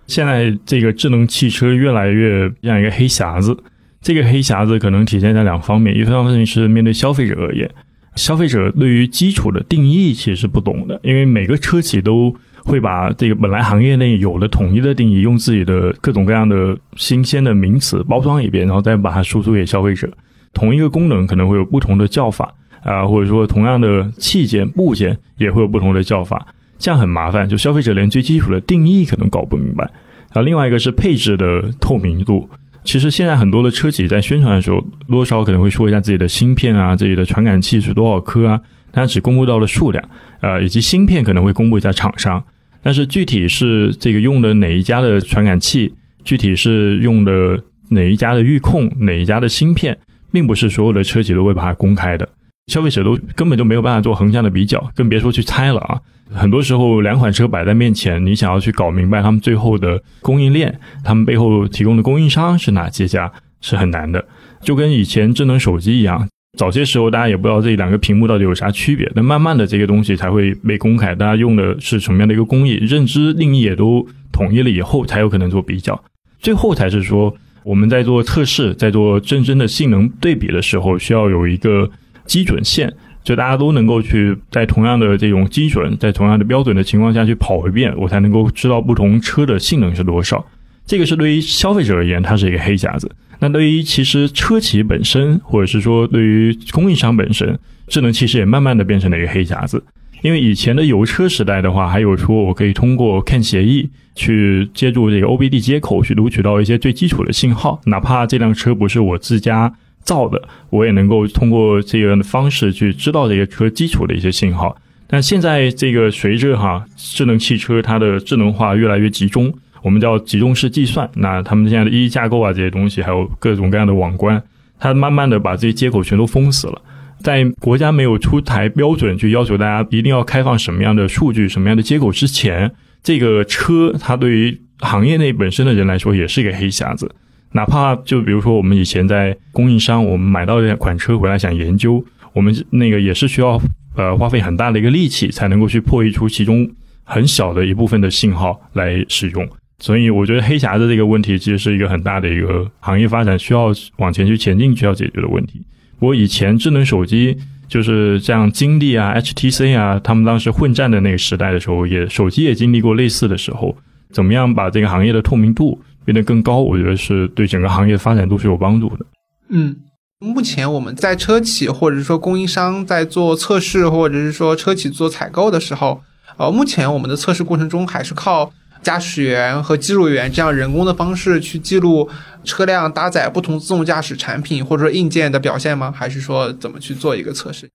[0.06, 3.58] 现在这个智能汽车越来越像一个黑匣子，
[4.00, 7.68] 这个黑匣子可能体现在两方面，一方面是面对消费者而言，
[8.14, 20.10] 消费者对于基础的定义其实是不懂的，因为每个车企都会把这个本来行业内有的统一的定义，用自己的各种各样的新鲜的名词包装一遍，然后再把它输出给消费者。
[20.54, 26.48] 同一个功能可能会有不同的叫法啊，或者说同样的器件部件也会有不同的叫法。
[26.78, 29.84] 这样很麻烦，就消费者连最基础的定义可能搞不明白。
[30.32, 32.50] 啊，另外一个是配置的透明度。
[32.86, 40.04] 其实现在很多的车企在宣传的时候，多少可能会说一下自己的芯片啊，自己的传感器是多少颗啊，它只公布到了数量，
[40.42, 42.44] 呃，以及芯片可能会公布一下厂商，
[42.82, 49.98] 但是具体是这个用的哪一家的传感器，具体是用的哪一家的预控，哪一家的芯片，
[50.32, 52.28] 并不是所有的车企都会把它公开的。
[52.68, 56.00] 消费者都根本就没有办法做横向的比较，更别说去猜了啊！
[56.32, 64.24] 很多时候，两款车摆在面前，你想要去搞明白他们最后的供应链，他们背后提供的供应商是哪几家，是很难的。
[64.62, 76.04] 就跟以前智能手机一样，早些时候大家也不知道这两个屏幕到底有啥区别，那慢慢的这个东西才会被公开，大家用的是什么样的一个工艺，认知定义也都统一了以后，才有可能做比较。
[76.40, 81.90] 最后才是说，我们在做测试，在做真正的性能对比的时候，需要有一个。
[82.26, 90.46] 基准线，就大家都能够去在同样的这种基准，在同样的标准的情况下去跑一遍，我才能够知道不同车的性能是多少。
[90.86, 93.10] 这个是对于消费者而言，它是一个黑匣子。
[93.40, 99.84] 那对于其实车企本身，或者是说对于供应商本身，智能其实也慢慢的变成了一个黑匣子。
[100.22, 109.74] 因为以前的油车时代的话，还有说我可以通过 CAN 协议去接入这个 OBD 接口去读取到一些最基础的信号，哪怕这辆车不是我自家
[110.04, 114.76] 造的，我也能够通过这个方式去知道这个车基础的一些信号。
[115.08, 124.42] 但现在这个随着哈智能汽车它的智能化越来越集中，我们叫集中式计算，那他们现在的一一架构啊这些东西，还有各种各样的网关，
[124.80, 126.82] 它慢慢的把这些接口全都封死了。
[127.22, 132.72] 在国家没有出台标准去要求大家一定要开放什么样的数据、什么样的接口之前，
[133.04, 137.14] 这个车它对于行业内本身的人来说也是一个黑匣子。
[137.52, 143.60] 哪怕就比如说我们以前在供应商，我们买到这款车回来想研究，我们那个也是需要
[143.96, 146.70] 呃花费很大的一个力气才能够去破译出其中
[147.04, 149.46] 很小的一部分的信号来使用。
[149.80, 155.62] 所以我觉得黑匣子这个问题其实是一个很大的一个行业发展需要往前去前进需要解决的问题。
[156.00, 157.38] 我以前智能手机
[157.68, 163.76] 就是像金立啊、HTC 啊，他们当时混战的那个时代的时候，也手机也经历过类似的时候。
[164.12, 166.58] 怎么样把这个行业的透明度变得更高？
[166.60, 169.06] 我觉得是对整个行业发展都是有帮助的。
[169.50, 169.76] 嗯，
[170.20, 176.02] 目前我们在车企或者是说供应商在做测试，或者是说车企做采购的时候，
[176.38, 178.52] 呃，目前我们的测试过程中还是靠。
[178.82, 182.10] 驾驶员和记录员这样人工的方式去记录
[182.44, 185.94] 车辆搭载不同自动驾驶产品或者说硬件的表现吗？
[185.96, 187.70] 还是说怎么去做一个测试？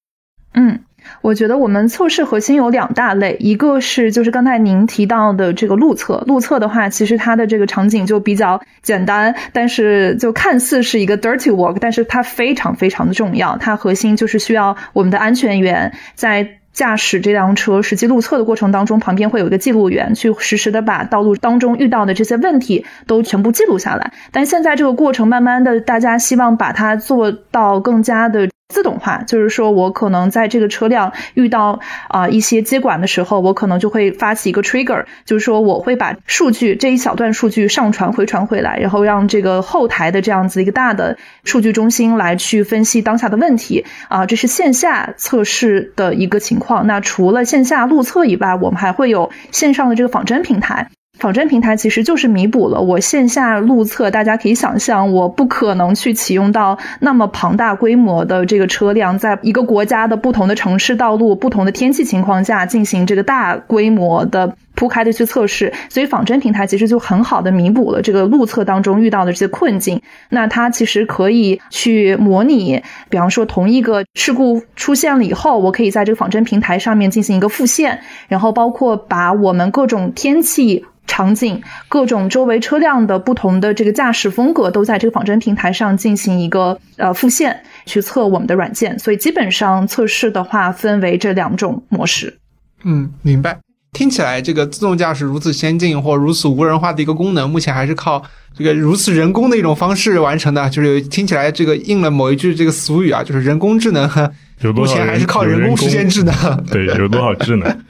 [0.54, 0.80] 嗯，
[1.20, 16.60] 我觉得我们测试核心有两大类，一个是就是刚才您提到的这个路测，路测的话，其实它的这个场景就比较简单，但是就看似是一个 dirty work，但是它非常非常的重要，它核心就是需要我们的安全员在。
[16.74, 24.12] 驾驶这辆车实际路测的过程当中，旁边会有一个记录员，去实时的把道路当中遇到的这些问题都全部记录下来。
[24.32, 28.50] 但现在这个过程慢慢的，大家希望把它做到更加的。
[28.74, 46.88] 自动化就是说，我可能在这个车辆遇到啊一些接管的时候，我可能就会发起一个 trigger，就是说我会把数据这一小段数据上传回传回来，然后让这个后台的这样子一个大的数据中心来去分析当下的问题啊，这是线下测试的一个情况。
[46.88, 50.88] 那除了线下路测以外，我们还会有线上的这个仿真平台。
[51.18, 65.72] 仿真平台其实就是弥补了我线下路测，大家可以想象，我不可能去启用到那么庞大规模的这个车辆，在一个国家的不同的城市道路、不同的天气情况下进行这个大规模的铺开的去测试。
[65.88, 70.00] 所以仿真平台其实就很好的弥补了这个路测当中遇到的这些困境。
[70.30, 80.84] 那它其实可以去模拟，比方说同一个事故出现了以后，我可以在这个仿真平台上面进行一个复现，然后包括把我们各种天气。
[81.06, 88.98] 场景各种周围车辆的不同的这个驾驶风格都在这个仿真平台上进行一个呃复现，去测我们的软件。
[88.98, 92.38] 所以基本上测试的话分为这两种模式。
[92.84, 93.58] 嗯，明白。
[93.94, 98.22] 听起来这个自动驾驶如此先进或如此无人化的一个功能，目前还是靠
[98.54, 100.68] 这个如此人工的一种方式完成的。
[100.68, 104.06] 就是听起来这个应了某一句这个俗语啊，就是人工智能，
[104.74, 106.34] 目前还是靠人工实现智能。
[106.70, 107.84] 对，有多少智能？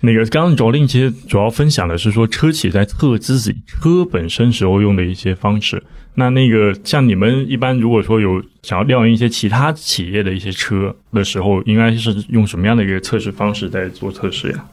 [0.00, 5.82] 那个刚刚卓令其实主要分享的是说车企在测自己车本身时候用的一些方式。
[6.16, 14.64] 那那个像你们一般如果说有想要调研一些其他企业的一些车的时候，应该是用什么样的一个测试方式在做测试呀？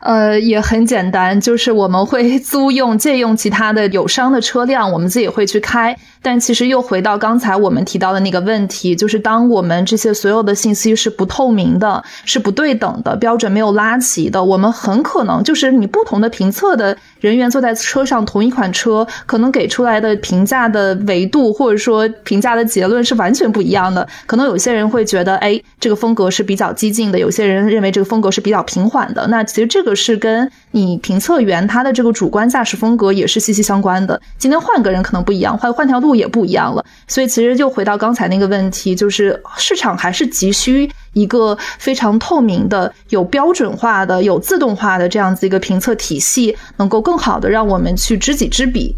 [0.00, 5.96] 呃，也很简单，就是我们会租用、借用其他的友商的车辆，我们自己会去开。
[6.20, 24.06] 但其实又回到刚才我们提到的那个问题，就是当我们这些所有的信息是不透明的、是不对等的、标准没有拉齐的，我们很可能就是你不同的评测的人员坐在车上，同一款车可能给出来的评价的维度或者说评价的结论是完全不一样的。
[24.26, 29.26] 可能有些人会觉得，哎，这个风格是比较激进的；有些人认为这个风格是比较平缓的。
[29.28, 34.20] 那其实这个是跟你评测员他的这个主观驾驶风格也是息息相关的。
[34.36, 36.08] 今天换个人可能不一样，换换条路。
[36.18, 48.96] 也不一样了，所以其实就回到刚才那个问题，就是市场还是急需一个非常透明的、有标准化的、有自动化的这样子一个评测体系，能够更好的让我们去知己知彼。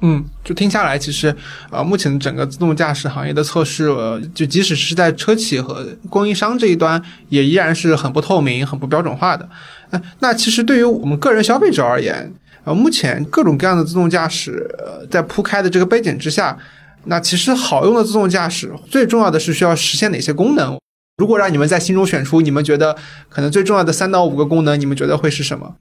[0.00, 1.34] 嗯，就听下来，其实
[1.70, 3.90] 呃，目前整个自动驾驶行业的测试，
[4.32, 9.48] 就即使是在车企和供应商这一端，也依然是很不透明、很不标准化的。
[9.90, 12.32] 呃，那其实对于我们个人消费者而言，
[12.64, 14.68] 呃，目前各种各样的自动驾驶
[15.10, 16.56] 在铺开的这个背景之下，
[17.04, 20.78] 那其实好用的自动驾驶最重要的是需要实现哪些功能？
[21.16, 22.96] 如果让你们在心中选出你们觉得
[23.28, 25.74] 可能最重要的三到五个功能，你们觉得会是什么？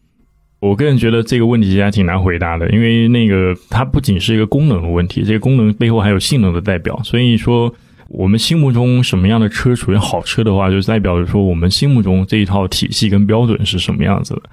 [0.59, 6.99] 我个人觉得这个问题其实还挺难回答的，因为那个它不仅是一个功能的问题，这个功能背后还有性能的代表。
[7.03, 7.71] 所以说，
[8.09, 14.43] 我们心目中什么样的车属于好车的话，就代表着说我们心目中这一套体系跟标准是什么样子的。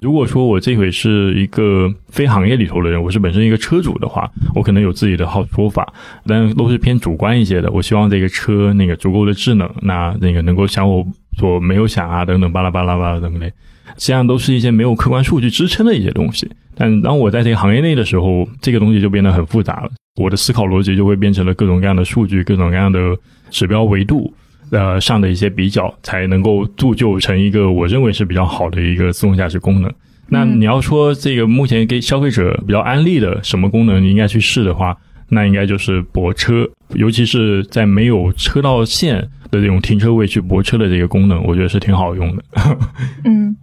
[0.00, 5.90] 如果说我这回是一个非行业里头的人，我是本身一个车主的话，我可能有自己的好说法，
[6.26, 7.70] 但都是偏主观一些的。
[7.70, 11.06] 我希望这个车那个足够的智能，那那个能够想我
[11.38, 13.50] 所没有想啊等等巴拉巴拉巴拉等等。
[13.96, 19.90] 实际上都是一些没有客观数据支撑的一些东西，但当我在这个行业内的时候，这个东西就变得很复杂了。
[20.16, 22.98] 我的思考逻辑就会变成了各种各样的数据、各种各样的
[23.50, 24.32] 指标维度，
[24.70, 29.92] 呃上的一些比较，才能够铸就成一个我认为是比较好的一个自动驾驶功能。
[30.28, 34.96] 那你要说这个目前给消费者比较安利的什么功能你应该去试的话，
[35.28, 39.16] 那应该就是泊车，尤其是在没有车道线
[39.50, 42.44] 的这种停车位去泊车的这个功能，我觉得是挺好用的。
[43.24, 43.56] 嗯。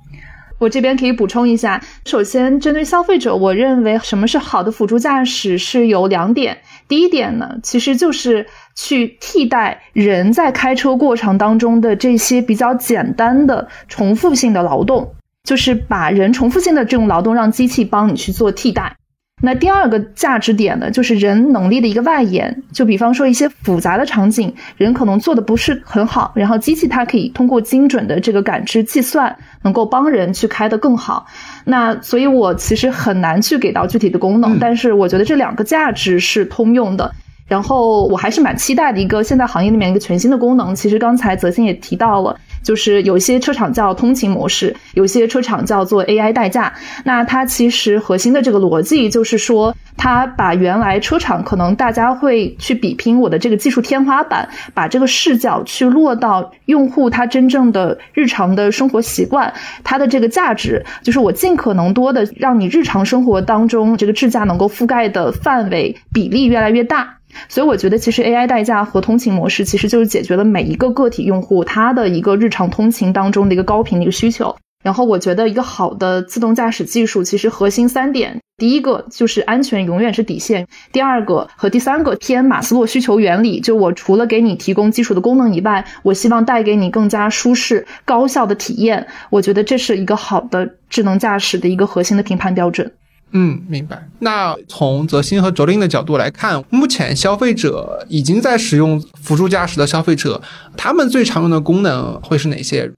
[0.62, 6.60] 我这边可以补充一下，首先针对消费者，我认为什么是好的辅助驾驶是有两点。
[6.88, 8.46] 第一点呢，其实就是
[8.76, 18.96] 去替代人在开车过程当中的这些比较简单的重复性的劳动，就是把人重复性的这种劳动让机器帮你去做替代。
[19.44, 22.64] 那第二个价值点呢，就是人能力的一个外延。
[22.72, 31.26] 就比方说一些复杂的场景，人可能做的不是很好，然后机器它可以通过精准的这个感知计算，能够帮人去开得更好。
[31.66, 37.12] 那所以我其实很难去给到具体的功能，但是我觉得这两个价值是通用的。
[37.48, 40.74] 然后我还是蛮期待的一个现在行业里面一个全新的功能。
[40.74, 42.40] 其实刚才泽鑫也提到了。
[42.64, 46.74] 就是有些车厂叫通勤模式，有些车厂叫做 AI 代驾。
[47.04, 67.18] 那它其实核心的这个逻辑就是说，它把原来车厂可能大家会去比拼我的这个技术天花板，把这个视角去落到用户他真正的日常的生活习惯，它的这个价值就是我尽可能多的让你日常生活当中这个智驾能够覆盖的范围比例越来越大。
[67.50, 74.56] 所以我觉得，其实 AI 代驾和通勤模式，其实就是解决了每一个个体用户他的一个日常通勤当中的一个高频的一个需求。
[74.84, 89.06] 然后我觉得，一个好的自动驾驶技术，其实核心三点：第一个就是安全永远是底线；第二个和第三个偏马斯洛需求原理，就我除了给你提供基础的功能以外，我希望带给你更加舒适、高效的体验。
[89.30, 92.92] 我觉得这是一个好的智能驾驶的一个核心的评判标准。
[93.34, 94.08] 嗯，明白。
[94.20, 100.42] 那从泽鑫和卓林的角度来看，目前消费者已经在使用辅助驾驶的消费者，
[100.76, 102.92] 他们最常用的功能会是哪些？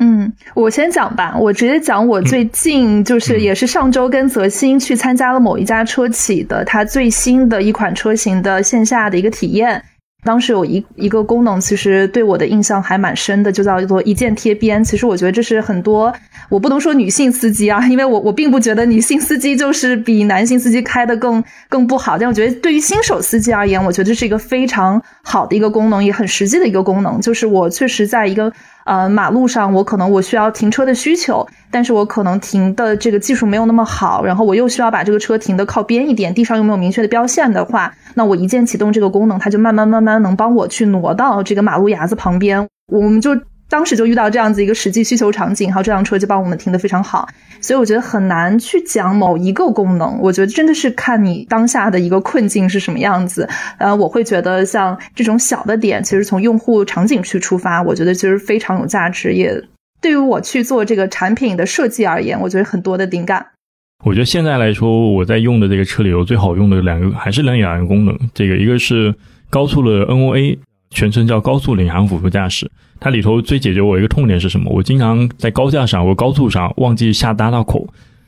[0.00, 9.82] 嗯，我先讲吧，我直接讲我最近就是也是上周跟泽鑫去参加了某一家车企的它最新的一款车型的线下的一个体验。
[10.24, 14.82] 当时有一一个功能，其实对我的印象还蛮深的，就叫做一键贴边。
[14.82, 16.12] 其实我觉得这是很多，
[16.48, 22.16] 我不能说女性司机啊， 因为我我并不觉得女性司机就是比男性司机开的更更不好。
[22.18, 27.20] 但我觉得对于新手司机而言，我觉得这是一个非常好的一个功能，也很实际的一个功能。
[27.20, 28.52] 就是我确实在一个。
[28.84, 43.36] 呃，马路上我可能我需要停车的需求，但是我可能停的这个技术没有那么好，然后我又需要把这个车停的靠边一点，地上又没有明确的标线的话，那我一键启动这个功能，它就慢慢慢慢能帮我去挪到这个马路牙子旁边，我们就。
[43.68, 47.28] 当时就遇到这样子一个实际需求场景，然后这辆车就帮我们停得非常好，
[47.60, 53.46] 所以我觉得很难去讲某一个功能，我觉得真的是看你当下的一个困境是什么样子。
[53.78, 59.62] 呃，我会觉得像这种小的点，其实从用户场景去出发，我觉得其实非常有价值，也
[60.00, 63.48] 对于我去做这个产品的设计而言，我觉得很多的灵感。
[64.02, 69.14] 我觉得现在来说，我在用的这个车里头最好用的两个还是两个功能，这个一个是
[69.50, 70.58] 高速的 NOA。
[70.90, 72.66] 全称叫高速领航辅助驾驶，
[73.00, 74.70] 它里头最解决我一个痛点是什么？
[74.70, 77.86] 我经常在高架上或高速上忘记下匝道口，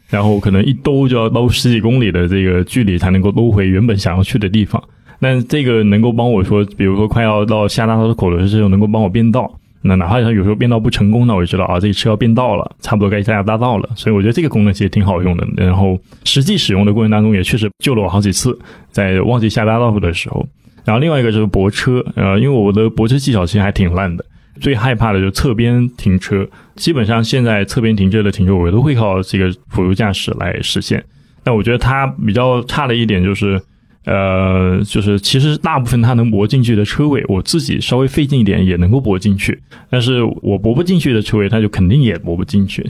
[0.09, 4.83] 然后可能一兜就要兜十几公里的这个距离才能够兜回原本想要去的地方。
[5.21, 9.53] 但这个能够帮我说，比如说快要到下匝道口的时候，能够帮我变道。
[9.83, 13.89] 那哪怕它有时候变道不成功，那我就知道啊，这车要变道了，差不多该下大道了。
[13.97, 15.47] 所以我觉得这个功能其实挺好用的。
[15.57, 18.59] 然后实际使用的过程当中，也确实救了我好几次，
[18.91, 20.47] 在忘记下大道的时候。
[20.85, 24.25] 然后另外一个就是泊车，呃，因为我的泊车技巧其实还挺烂的，
[24.61, 26.47] 最害怕的就是侧边停车。
[26.77, 31.05] 基本上现在侧边停车的停车我都会靠这个辅助驾驶来实现。
[31.43, 33.61] 但我觉得它比较差的一点就是，
[34.05, 39.59] 呃，就是其实大部分它能泊进去的车位，我自己稍微费劲一点也能够泊进去，
[39.89, 42.87] 但是我泊不进去的车位，它就肯定也泊不进去，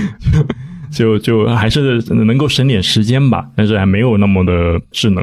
[0.90, 5.22] 就就还是能够省点时间吧，但是还没有那么的智能。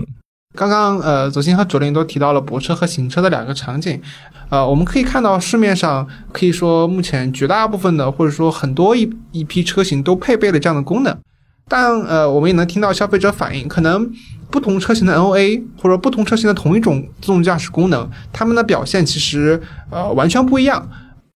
[0.55, 4.01] 刚刚呃，左星和左林都提到了泊车和行车的两个场景，
[4.49, 11.15] 呃，我们可以看到市面上可以说目前绝大部分的或者说很多一一批车型都配备了这样的功能，
[11.67, 14.09] 但呃，我们也能听到消费者反映，可能
[14.49, 20.87] 不同车型的 NOA 或者不同车型的同一种自动驾驶功能，它们的表现其实呃完全不一样。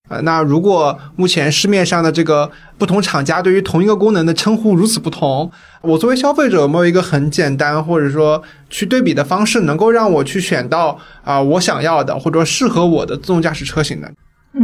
[0.10, 5.50] 呃，那如果目前市面上的这个不同厂家对于同一个功能的称呼如此不同，
[5.82, 14.10] 我作为消费者有没有一个很简单或者说去对比的方式，能够让我去选到啊我想要的或者说适合我的自动驾驶车型呢？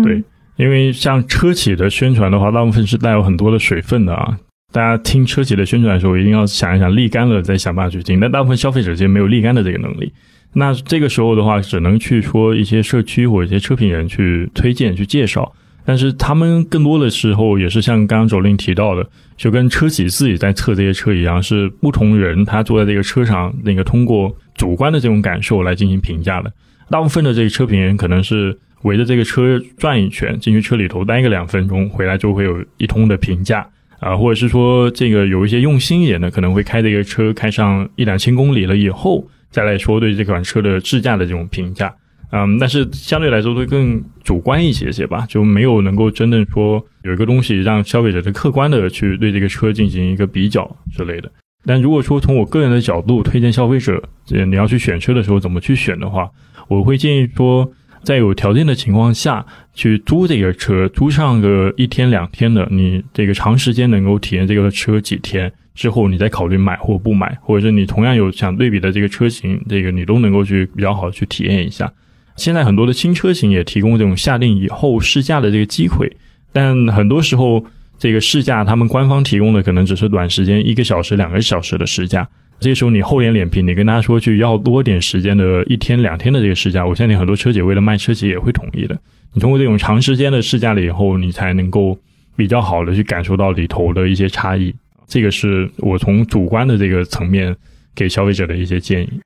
[0.03, 0.23] 对，
[0.55, 4.37] 因为像车企的宣传的话，大部分是带有很多的水分的啊。
[4.73, 8.19] 大家听车企的宣传的时候，一定要想一想沥干了再想办法去听。
[8.19, 10.11] 但大部分消费者其实没有沥干的这个能力。
[10.57, 15.53] 那这个时候的话，只能去说一些社区或者一些车评人去推荐、去介绍。
[15.87, 26.51] 但是他们更多的时候也是像刚刚周令提到的，就跟车企自己在测这些车一样，是不同人他坐在这个车上，那个通过主观的这种感受来进行评价的。
[26.89, 33.67] 大部分的这个车评人可能是围着这个车转一圈，进去车里头待个两分钟，回来就会有一通的评价
[33.99, 39.27] 啊，或者是说这个有一些用心一点的，可能会开这个车开上一两千公里了以后。
[39.55, 41.95] 再来说对这款车的智驾的这种评价，
[42.29, 51.31] 嗯，但是相对来说会更主观一些些吧，就没有能够真正说有一个东西让消费者的客观的去对这个车进行一个比较之类的。
[51.65, 56.29] 但如果说从我个人的角度推荐消费者，你要去选车的时候怎么去选的话，
[56.67, 57.71] 我会建议说，
[58.03, 65.49] 在有条件的情况下去租这个车，租上个一天两天的，你这个长时间能够体验这个车几天。
[65.75, 71.91] 之后你再考虑买或不买，或者是你同样有想对比的这个车型，这个你都能够去比较好的去体验一下。
[72.37, 76.11] 现在很多的新车型也提供这种下定以后试驾的这个机会，
[76.51, 77.63] 但很多时候
[77.99, 82.27] 这个试驾他们官方提供的可能只是短时间一个小时、两个小时的试驾。
[82.57, 88.97] 这时候你厚脸脸皮，你跟他说去要多点时间的一天两天的这个试驾，我相信很多车企为了卖车企也会同意的。
[89.33, 91.97] 你通过这种长时间的试驾了以后，你才能够
[92.37, 94.73] 比较好的去感受到里头的一些差异。
[95.07, 97.55] 这个是我从主观的这个层面
[97.95, 99.21] 给消费者的一些建议。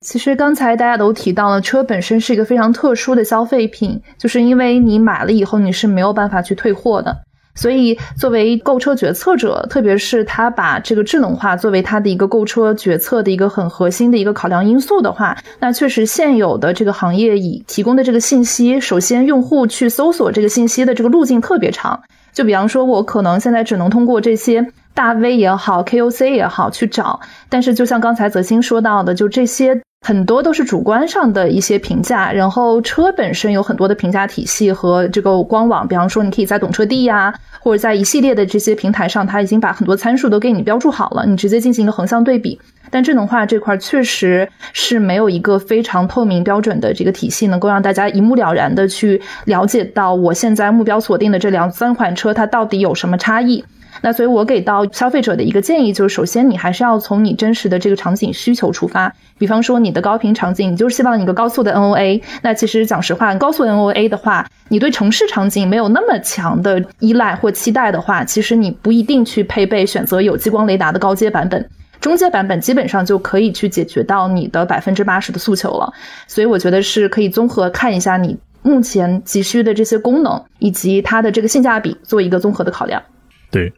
[0.00, 7.16] 其实刚才大家都提到了，车本身是一个非常特殊的消费品，就是因为你买了以后你是没有办法去退货的。
[7.54, 22.02] 所以作为购车决策者，特别是他把这个智能化作为他的一个购车决策的一个很核心的一个考量因素的话，那确实现有的这个行业以提供的这个信息，首先用户去搜索这个信息的这个路径特别长。
[22.32, 24.66] 就比方说，我可能现在只能通过这些。
[24.94, 27.18] 大 V 也好，KOC 也好，去找。
[27.48, 32.30] 但是就像刚才泽鑫说到的，就这些很多都是主观上的一些评价。
[32.32, 42.60] 然后车本身有很多的评价体系和这个官网，比方说你可以在懂车帝呀，或者在一系列的这些平台上，它已经把很多参数都给你标注好了，你直接进行一个横向对比。
[42.90, 53.64] 但智能化这块确实是没有一个非常透明标准的这个体系，能够让大家一目了然的去了解到我现在目标锁定的这两三款车它到底有什么差异。
[54.04, 59.10] 那所以，我给到消费者的一个建议就是，首先你还是要从你真实的这个场景需求出发。
[59.38, 62.20] 比方说，你的高频场景，你就是希望一个高速的 NOA。
[62.42, 71.66] 那其实讲实话，高速 NOA 的话，你对城市场景没有那么强的依赖或期待的话，其实你不一定去配备选择有激光雷达的高阶版本，
[71.98, 75.90] 中阶版本基本上就可以去解决到你的百分之八十的诉求了。
[76.28, 83.02] 所以我觉得是可以综合看一下你目前急需的这些功能以及它的这个性价比，做一个综合的考量。
[83.50, 83.72] 对。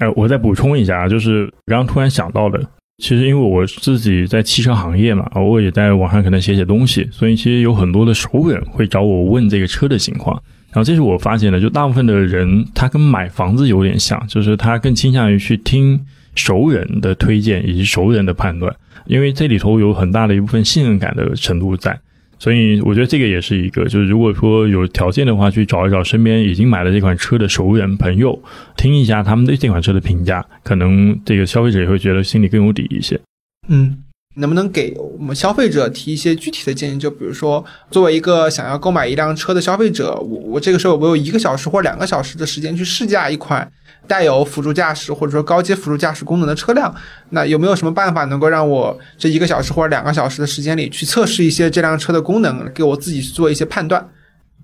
[0.00, 2.58] 哎，我再补充一下啊，就是刚刚突然想到的，
[2.98, 10.34] 其实因为我自己在汽车行业嘛，偶尔也在网上可能写写东西，所以其实有很多的熟人会找我问这个车的情况。
[10.72, 16.00] 然后这是我发现的，就大部分的人他跟买房子有点像，就是他更倾向于去听
[16.34, 18.74] 熟人的推荐以及熟人的判断，
[19.06, 21.98] 因为这里头有很大的一部分信任感的程度在。
[22.40, 28.42] 所以我觉得这个也是一个，就是如果说有条件的话，去找一找身边已经买了这款车的熟人朋友，
[28.76, 33.20] 听一下他们对这款车的评价，可能这个消费者也会觉得心里更有底一些。
[33.68, 33.98] 嗯。
[34.36, 36.98] 能不能给我们消费者提一些具体的建议？
[36.98, 43.68] 就比如说，作为一个想要购买一辆车的消费者，我我这个时候我有一个小时或两个小时的时间去试驾一款
[44.06, 46.94] 带有辅助驾驶或者说高阶辅助驾驶功能的车辆，
[47.30, 54.08] 那有没有什么办法能够让我这一个小时或者两个小时的时间里去测试一些这辆车的功能，给我自己去做一些判断？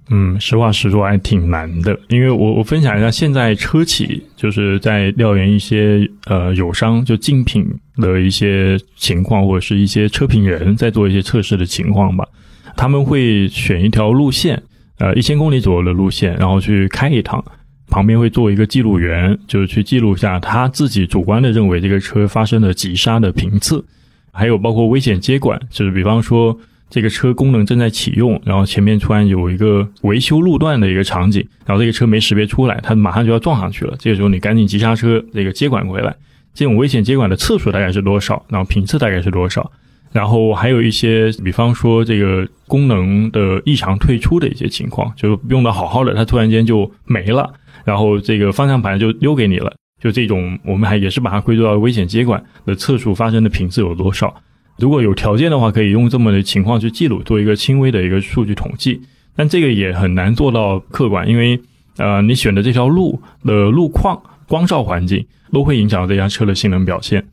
[0.08, 7.66] 嗯，实话实说还挺难的，因为我我分享一下，现在车企就是在调研一些呃友商就竞品
[7.96, 12.24] 的一些情况，或者是一些车评人在做一些测试的情况吧。
[12.76, 14.62] 他们会选一条路线，
[14.98, 17.44] 呃一千公里左右的路线，然后去开一趟，
[17.88, 23.84] 旁边会做一个记录员，就是去记录一下他自己主观的认为这个车发生了急刹的频次。
[24.32, 26.58] 还有包括危险接管，就是比方说
[26.90, 36.14] 这个车功能正在启用，然后前面突然有一个维修路段的一个场景，然后这个车没识别出来，它马上就要撞上去了，这个时候你赶紧急刹车，这个接管回来。
[36.52, 38.44] 这种危险接管的次数大概是多少？
[38.48, 39.70] 然后频次大概是多少？
[40.12, 47.52] 然后还有一些，比方说这个功能的异常退出的一些情况，就用的好好的，它突然间就没了，
[47.86, 49.72] 然后这个方向盘就丢给你了，
[50.02, 54.34] 就这种，我们还也是把它归入到危险接管的次数发生的频次有多少？
[54.78, 59.00] 如果有条件的话，可以用这么的情况去记录，做一个轻微的一个数据统计，
[59.36, 61.58] 但这个也很难做到客观，因为
[61.96, 67.24] 呃，你选的这条路的路况、光照环境都会影响这辆车的性能表现。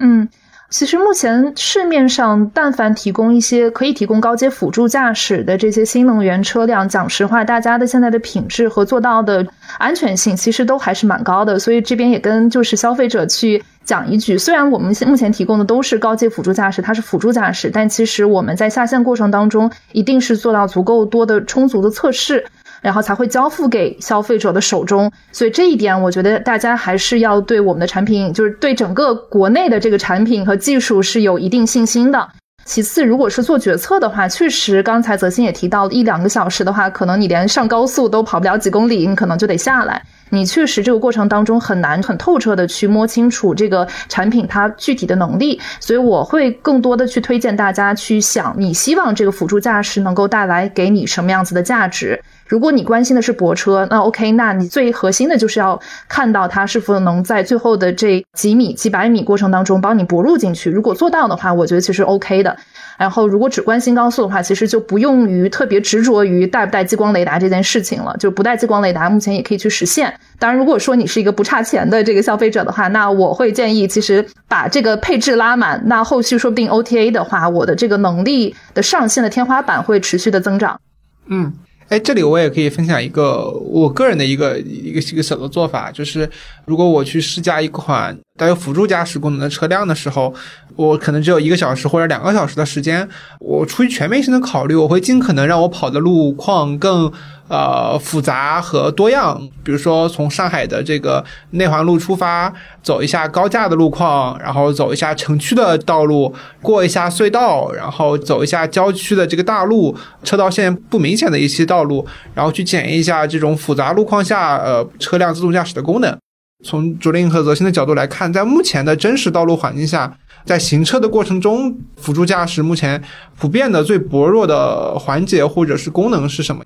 [0.00, 0.26] 嗯。
[0.68, 9.46] 其实目前市面上，但凡提供一些可以提供高阶辅助驾驶的这些新能源车辆，讲实话，大家的现在的品质和做到的
[9.78, 11.58] 安全性，其实都还是蛮高的。
[11.58, 22.44] 所以这边也跟就是消费者去讲一句，虽然我们现目前提供的都是高阶辅助驾驶，它是辅助驾驶，但其实我们在下线过程当中，一定是做到足够多的充足的测试。
[22.82, 32.28] 然后才会交付给消费者的手中，所以这一点我觉得大家还是要对我们的产品，就是对整个国内的这个产品和技术是有一定信心的。
[32.64, 40.02] 其次，如果是做决策的话，确实刚才泽鑫也提到，一两个小时的话，可能你连上高速都跑不了几公里，你可能就得下来。
[40.30, 52.20] 你确实这个过程当中很难很透彻的去摸清楚这个产品它具体的能力，所以我会更多的去推荐大家去想，你希望这个辅助驾驶能够带来给你什么样子的价值。
[52.48, 60.70] 如果你关心的是泊车，那 OK，那你最核心的就是要看到它是否能在最后的这几米、几百米过程当中帮你泊入进去。
[60.70, 62.56] 如果做到的话，我觉得其实 OK 的。
[62.98, 68.16] 然后，如果只关心高速的话，其实就不用于特别执着于带不带激光雷达这件事情了。
[68.18, 70.12] 就不带激光雷达，目前也可以去实现。
[70.38, 75.82] 当然，如果说你是一个不差钱的这个消费者的话，那我会建议，其实把这个配置拉满。
[75.86, 80.80] 那后续说不定 OTA 的话，我的这个能力的上限的天花板会持续的增长。
[81.26, 81.52] 嗯。
[81.88, 86.28] 哎，这里我也可以分享一个我个人的一个一个一个小的做法，就是
[86.64, 90.34] 如果我去试驾一款带有辅助驾驶功能的车辆的时候，
[90.74, 93.08] 我可能只有一个小时或者两个小时的时间，
[93.38, 97.12] 我出于全面性的考虑，我会尽可能让我跑的路况更。
[97.48, 116.18] 呃，复杂和多样，比如说从上海的这个内环路出发，走一下高架的路况，然后走一下城区的道路，过一下隧道，然后走一下郊区的这个大路，车道线不明显的一些道路，然后去检验一下这种复杂路况下，呃，车辆自动驾驶的功能。
[116.64, 123.00] 从卓林和泽鑫的角度来看，在目前的真实道路环境下，在行车的过程中，辅助驾驶目前
[123.38, 126.64] 普遍的最薄弱的环节或者是功能是什么？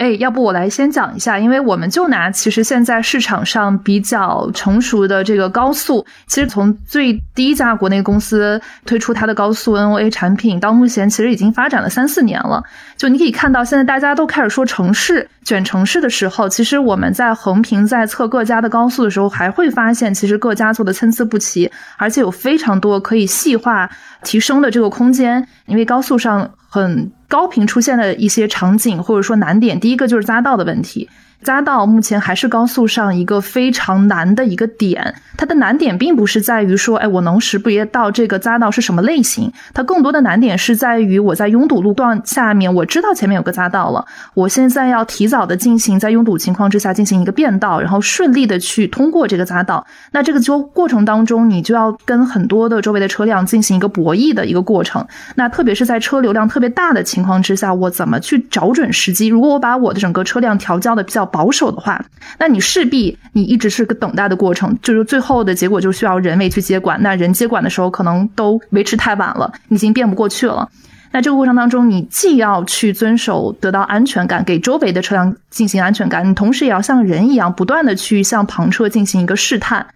[0.00, 12.64] 哎，要不我来先讲一下，因为我们就拿其实现在市场上比较成熟的这个高速，其实从最第一家国内公司推出它的高速 NOA 产品到目前，其实已经发展了三四年了。
[12.96, 23.90] 就你可以看到，现在大家都开始说城市卷城市的时候，其实我们在横屏在测各家的高速的时候，还会发现其实各家做的参差不齐，而且有非常多可以细化
[24.22, 27.12] 提升的这个空间，因为高速上很。
[27.30, 31.08] 高频出现的一些场景或者说难点，第一个就是匝道的问题。
[31.44, 49.86] 匝道目前还是高速上一个非常难的一个点，它的难点并不是在于说，哎，我能识别到这个匝道是什么类型，它更多的难点是在于我在拥堵路段下面，我知道前面有个匝道了，我现在要提早的进行在拥堵情况之下进行一个变道，然后顺利的去通过这个匝道。
[50.12, 55.02] 那这个就过程当中，你就要跟很多的周围的车辆进行一个博弈的一个过程。
[55.36, 59.28] 那特别是在车流量特别大的情况之下，我怎么去找准时机？
[59.28, 62.04] 如果我把我的整个车辆调教的比较保守的话，
[62.38, 67.00] 那你势必你一直是个等待的过程，就是最后的结果就需要人为去接管。
[67.02, 70.68] 那人接管的时候，可能都维持太晚了，已经变不过去了。
[71.12, 79.86] 那这个过程当中，你既要去遵守得到安全感，给周围的车辆进行安全感，你同时也要像人一样，不断的去向旁车进行一个试探。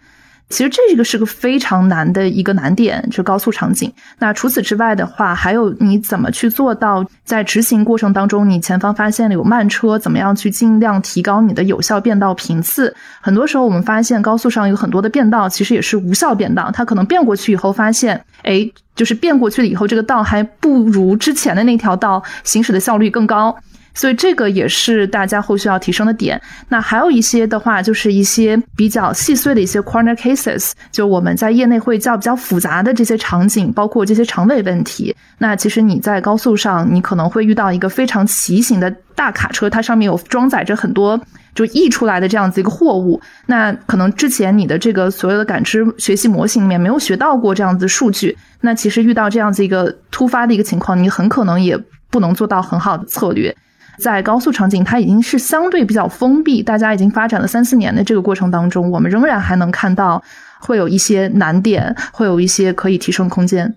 [0.55, 3.93] 其实这个是个非常难的一个难点，就高速场景。
[4.21, 12.95] 那除此之外的话，还有你怎么去做到在执行过程当中，你前方发现了有慢车，怎么样去尽量提高你的有效变道频次？
[13.21, 16.71] 很多时候我们发现高速上有很多的变道，其实也是无效变道。
[16.73, 23.57] 它可能变过去以后发现，哎，就是变过去了以后，这个道还不如之前的那条道行驶的效率更高。
[23.95, 26.41] 所以这个也是大家后续要提升的点。
[26.69, 35.15] 那还有一些的话，就是一些比较细碎的一些 corner cases，就我们在业内会叫比较复杂的这些场景，包括这些长尾问题。
[35.39, 41.21] 那其实你在高速上，你可能会遇到一个非常奇形的大卡车，它上面有装载着很多
[41.55, 43.21] 就溢出来的这样子一个货物。
[43.47, 48.37] 那可能之前你的这个所有的感知学习模型里面没有学到过这样子数据。
[48.61, 51.79] 那其实遇到这样子一个突发的一个情况，你很可能也
[52.11, 53.55] 不能做到很好的策略。
[53.99, 60.23] 在高速场景，它已经是相对比较封闭，大家已经发展了三四年的这个过程当中，我们仍然还能看到
[60.61, 63.75] 会有一些难点，会有一些可以提升空间。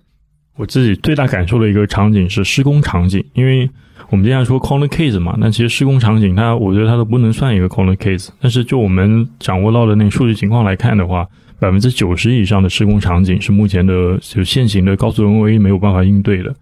[0.57, 3.69] 我自己最大感受的一个场景是施工场景，因为
[4.09, 8.29] 我们经常说 corner case 嘛，那其实施工场景它，我觉得它都不能算一个 corner case。
[8.41, 11.27] 但是就我们掌握到的那个数据情况来看的话，
[11.59, 16.55] 百分之九十以上的施工场景是目前的就现行的高速人为没有办法应对的。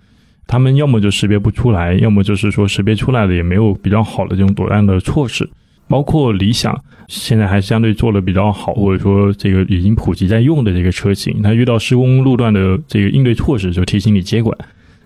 [0.47, 5.49] 他们要么就识别不出来，要么就是说识别出来了也没有比较好的这种躲让的措施。
[5.87, 6.75] 包括理想
[7.07, 14.57] 现在还相对做的比较好，或者说这个已经普及在用的这个车型，它遇到施工路段的这个应对措施就提醒你接管。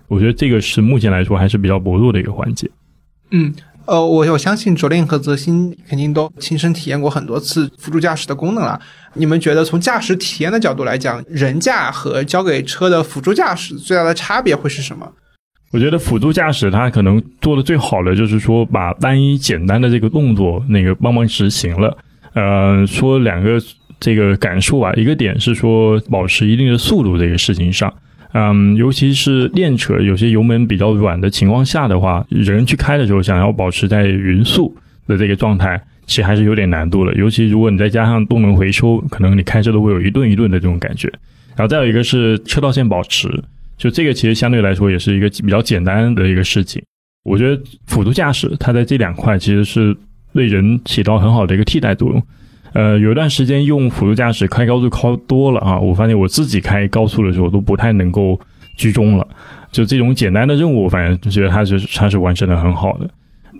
[0.08, 2.70] 我觉得这个是目前来说还是比较薄弱的一个环节。
[3.30, 3.52] 嗯，
[3.84, 8.80] 呃，我我相信卓令和泽鑫肯定都亲身体验过很多次辅助驾驶的功能了。
[9.14, 15.12] 你们觉得从驾驶体验的角度来讲，人驾和交给车的辅助驾驶最大的差别会是什么？
[15.72, 21.96] 我觉得辅助驾驶它可能做的最好的就是说把单一简单的这个动作那个帮忙执行了。
[22.32, 23.60] 呃，说两个
[24.00, 27.92] 这个感受啊，一个点是说保持一定的速度这个事情上，
[28.32, 34.74] 嗯，尤其是练车有些油门比较软的情况下的话，人去开的时候想要保持在匀速
[35.06, 37.14] 的这个状态，其实还是有点难度的。
[37.14, 41.08] 尤其如果你再加上动能回收，可能你开车都会有一顿一顿的这种感觉。
[41.56, 43.28] 然后再有一个是车道线保持。
[43.80, 46.82] 就这个其实相对来说也是一个比较简单的一个事情。
[47.24, 49.96] 我觉得辅助驾驶它在这两块其实是
[50.34, 52.22] 对人起到很好的一个替代作用。
[52.74, 58.38] 呃，有一段时间用辅助驾驶开高速开多了啊，我发现我自己开高速的时候都不太能够
[58.76, 59.26] 居中了。
[59.72, 63.08] 就这种简单的任务，反正就觉得它是它是完成的很好的。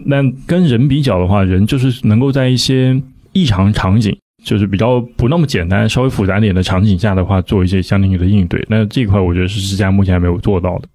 [0.04, 3.00] 那跟人比较的话，人就是能够在一些
[3.32, 4.14] 异常场景。
[4.42, 8.64] 就是比较不那么简单、稍微复杂点的场景下的话，做一些相应的应对。
[8.68, 10.88] 那这一块我觉得是之家目前还没有做到的。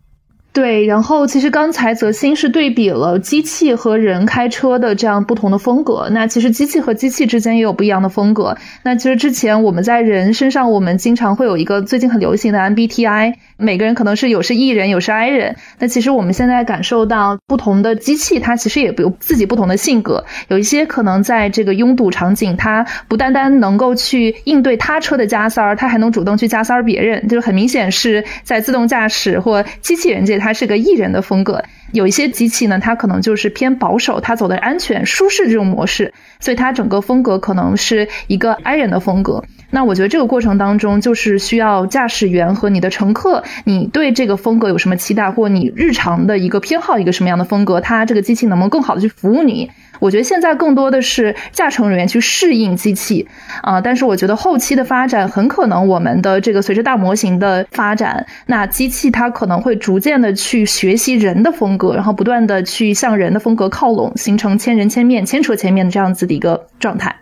[0.56, 6.08] 对，然后其实刚才泽鑫是对比了机器和人开车的这样不同的风格。
[6.12, 8.56] 那其实机器和机器之间也有不一样的风格。
[8.82, 13.34] 那其实之前我们在人身上，我们经常会有一个最近很流行的 MBTI。
[13.58, 15.58] 每个人可能是有是 E 人，有是 I 人。
[15.80, 20.24] 那其实我们现在感受到不同的机器，它其实也有自己不同的性格。
[20.48, 27.28] 有一些可能在这个拥堵场景，它不单单能够去应对他车的加塞儿，它还能主动去加塞儿别人。
[27.28, 31.64] 就是很明显是在自动驾驶或机器人界，它是个艺人的风格。
[31.92, 39.44] 有一些机器呢，它可能就是偏保守，它走的安全、舒适这种模式，所以它整个风格可能是一个 I 人的风格。
[39.72, 49.72] 那我觉得这个过程当中，就是需要驾驶员和你的乘客，你对这个风格有什么期待，或你日常的一个偏好一个什么样的风格，它这个机器能不能更好的去服务你？
[50.00, 53.28] 我觉得现在更多的是驾乘人员去适应机器
[53.62, 67.16] 啊，但是我觉得后期的发展很可能我们的这个随着大模型的发展，那机器它可能会逐渐的去学习人的风格，然后不断的去向人的风格靠拢，形成千人千面、千车千面的这样子的一个状态。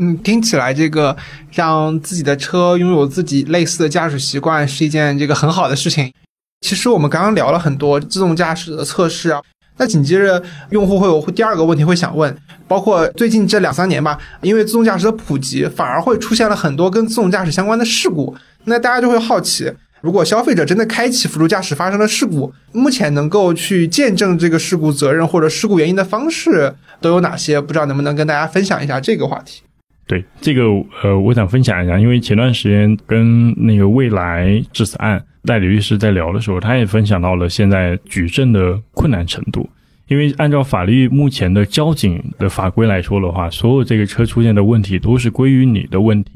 [0.00, 1.16] 嗯，听起来这个
[1.52, 6.12] 让自己的车拥有自己类似的驾驶习惯是一件这个很好的事情。
[6.60, 9.40] 其实我们刚刚聊了很多自动驾驶的测试啊，
[9.78, 18.36] 那紧接着用户会有第二个问题会想问，包括最近这两三年吧，因为自动驾驶的普及，反而会出现了很多跟自动驾驶相关的事故。
[18.64, 27.60] 那大家就会好奇，如果消费者真的开启辅助驾驶发生了事故，目前能够去见证这个事故责任或者事故原因的方式都有哪些？
[27.60, 29.62] 不知道能不能跟大家分享一下这个话题。
[30.06, 30.62] 对这个，
[31.02, 39.66] 呃，我想分享一下，因为前段时间跟那个未来致死案代理律师在聊的时候，他也分享到了现在举证的困难程度。
[40.08, 46.32] 因为按照法律目前的交警的法规来说的话，所有这个车出现的问题都是归于你的问题，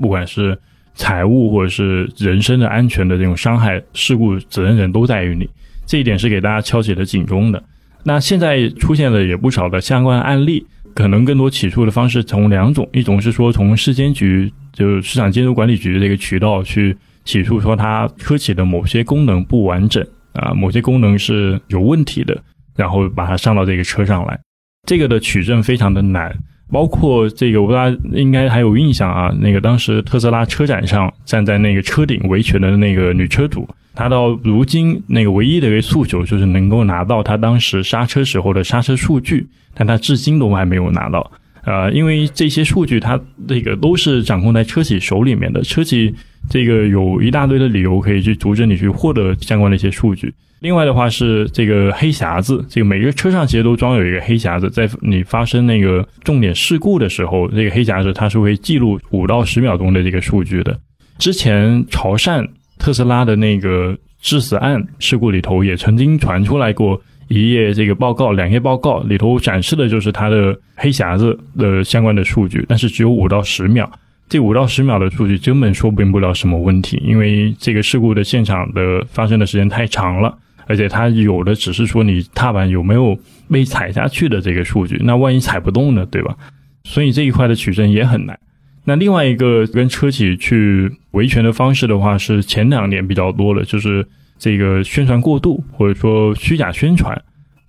[0.00, 0.58] 不管是
[0.94, 5.48] 财务或者是人身的安全的这种伤害事故，责任人都在于你。
[5.86, 7.62] 这一点是给大家敲起了警钟的。
[8.02, 10.66] 那现在出现了也不少的相关案例。
[10.94, 16.96] 可能更多起诉的方式从两种，一种是说从市监局，就是市场监督管理局这个渠道去
[17.28, 20.02] 起诉，说它车企的某些功能不完整
[20.32, 22.42] 啊，某些功能是有问题的，
[22.74, 24.40] 然后把它上到这个车上来，
[24.86, 26.34] 这个的取证非常的难
[26.70, 29.30] 包括这个，大家应该还有印象啊。
[29.40, 41.30] 那个当时特斯拉车展上站在那个车顶维权的那个女车主，她到如今那个唯一的一个诉求就是能够拿到她当时刹车时候的刹车数据，但她至今都还没有拿到。
[41.64, 46.14] 呃，因为这些数据它这个都是掌控在车企手里面的，车企
[46.48, 50.32] 这个有一大堆的理由可以去阻止你去获得相关的一些数据。
[50.60, 60.76] 另外的话是这个黑匣子，这个每个车上其实都装有一个黑匣子，在你发生那个重点事故的时候，这个黑匣子它是会记录五到十秒钟的这个数据的。
[61.18, 62.44] 之前潮汕
[62.76, 73.88] 特斯拉的那个致死案事故里头也曾经传出来过一页这个报告，两页报告里头展示的就是它的黑匣子的相关的数据，但是只有五到十秒，
[74.28, 80.36] 这五到十秒的数据根本说明不了什么问题，因为这个事故的现场的发生的时间太长了。
[80.66, 83.18] 而且它有的只是说你踏板有没有
[83.50, 86.36] 被踩下去的这个数据，那万一踩不动呢，对吧？
[86.84, 88.38] 所以这一块的取证也很难。
[88.84, 94.06] 那另外一个跟车企去维权的方式的话，是前两年比较多了，就是
[94.38, 97.18] 这个宣传过度或者说虚假宣传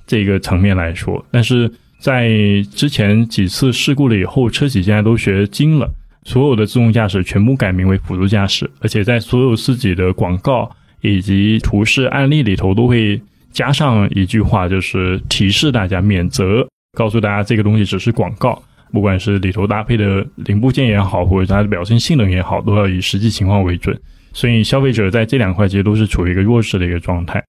[0.05, 1.25] 这个层面来说。
[1.31, 2.29] 但是在
[2.73, 5.89] 之前几次事故了以后，车企现在都学精了，
[6.29, 10.71] 所有的自动驾驶全部改名为辅助驾驶，而且在所有自己的广告。
[11.01, 13.21] 以及图示案例里头都会
[13.53, 18.61] 加上一句话，就是提示大家免责，告诉大家这个东西只是广告，
[18.91, 23.97] 不管是里头搭配的零部件也好，或者它的表现性能也好，都要以实际情况为准。
[24.33, 27.41] 所以消费者在这两块其实都是处于一个弱势的一个状态。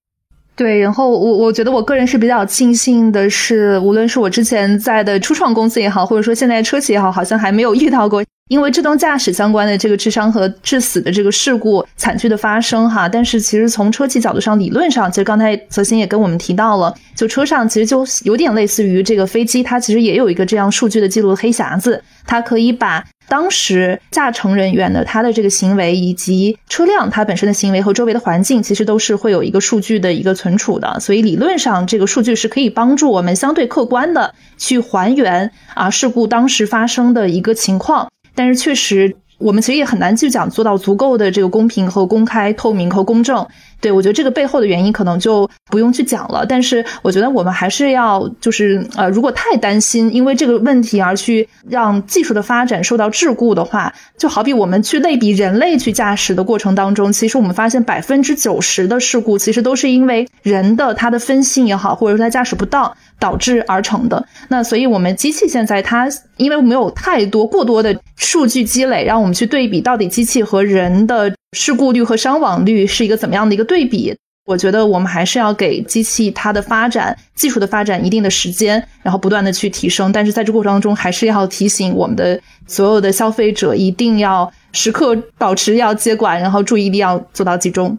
[0.55, 8.23] 对，然后我我觉得我个人是比较庆幸的是，无论是我之前在的初创公司也好，或者说现在车企也好，好像还没有遇到过。
[8.49, 38.09] 因为自动驾驶相关的这个智商和致死的这个事故惨剧的发生哈，但是其实从车企角度上，理论上，其实刚才泽鑫也跟我们提到了，就车上其实就有点类似于这个飞机，它其实也有一个这样数据的记录黑匣子，它可以把当时驾乘人员的他的这个行为以及车辆它本身的行为和周围的环境，其实都是会有一个数据的一个存储的，所以理论上这个数据是可以帮助我们相对客观的去还原啊事故当时发生的一个情况。
[38.35, 43.47] 但是确实，我们其实也很难去讲做到足够的这个公平和公开、透明和公正。
[43.81, 46.45] 对，我觉得这个背后的原因可能就不用去讲了。
[46.45, 64.23] 但是我觉得我们还是要，就是呃，如果太担心因为这个问题而去让技术的发展受到桎梏的话，就好比我们去类比人类去驾驶的过程当中，其实我们发现百分之九十的事故其实都是因为人的他的分心也好，或者说他驾驶不当导致而成的。
[64.47, 66.07] 那所以我们机器现在它
[66.37, 71.33] 因为没有太多过多的数据积累，让我们去对比到底机器和人的。
[71.57, 74.15] 事故率和伤亡率是一个怎么样的一个对比？
[74.45, 80.11] 我觉得我们还是要给机器它的发展、技术的发展一定的时间，然后不断的去提升。
[80.13, 87.97] 但是在这过程当中，还是要提醒我们的所有的消费者，一定要时刻保持要接管，然后注意力要做到集中。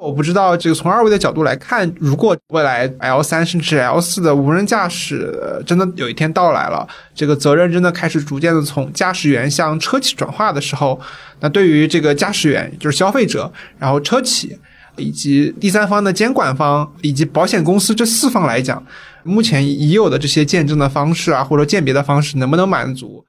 [0.00, 10.98] 我不知道这个从二位的角度来看，如果未来 L 三甚至 L 四的无人驾驶真的有一天到来了，这个责任真的开始逐渐的从驾驶员向车企转化的时候，
[11.40, 14.58] 那对于这个驾驶员，就是消费者，然后车企
[14.96, 18.82] 以及第三方的监管方以及保险公司这四方来讲，
[19.22, 23.22] 目前已有的这些鉴证的方式啊，或者鉴别的方式能不能满足？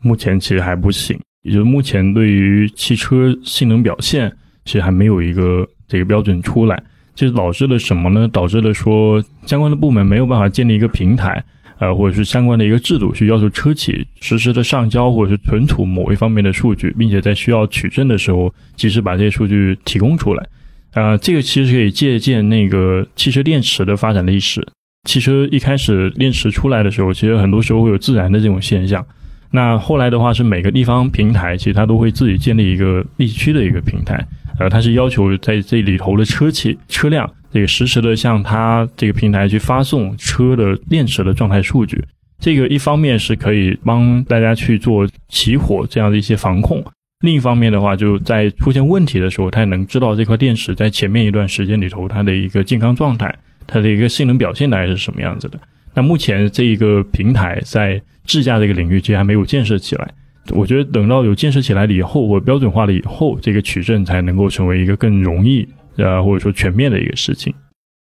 [0.00, 4.30] 目前其实还不行，也就是目前对于汽车性能表现，
[4.66, 5.66] 其实还没有一个。
[5.90, 6.80] 这个标准出来，
[7.16, 8.28] 这导致了什么呢？
[8.28, 11.44] 导致了说相关的部门没有办法建立一个平台，
[11.80, 20.46] 呃，或者是相关的一个制度，去要求车企实时的上交或者是存储某一方面的数据，并且在需要取证的时候，及时把这些数据提供出来。
[20.92, 24.64] 啊，这个其实可以借鉴那个汽车电池的发展历史。
[25.08, 29.04] 汽车一开始电池出来的时候，其实很多时候会有自燃的这种现象。
[29.52, 34.24] 那后来的话，是每个地方平台其实它都会自己建立一个地区的一个平台。
[34.60, 42.04] 然后，它是要求在这里头的车企车辆这个实时的向它这个平台去发送车的电池的状态数据。
[42.38, 46.84] 这个一方面是可以帮大家去做起火这样的一些防控，
[47.20, 53.34] 另一方面的话，就在出现问题的时候，它也能知道这块电池在前面一段时间里头它的一个健康状态，
[53.66, 55.58] 它的一个性能表现大概是什么样子的。
[55.94, 60.10] 那目前这一个平台在智驾这个领域其实还没有建设起来。
[60.54, 67.54] 我觉得等到有建设起来了以后，或标准化了以后，这个取证才能够成为一个更容易，呃，或者说全面的一个事情。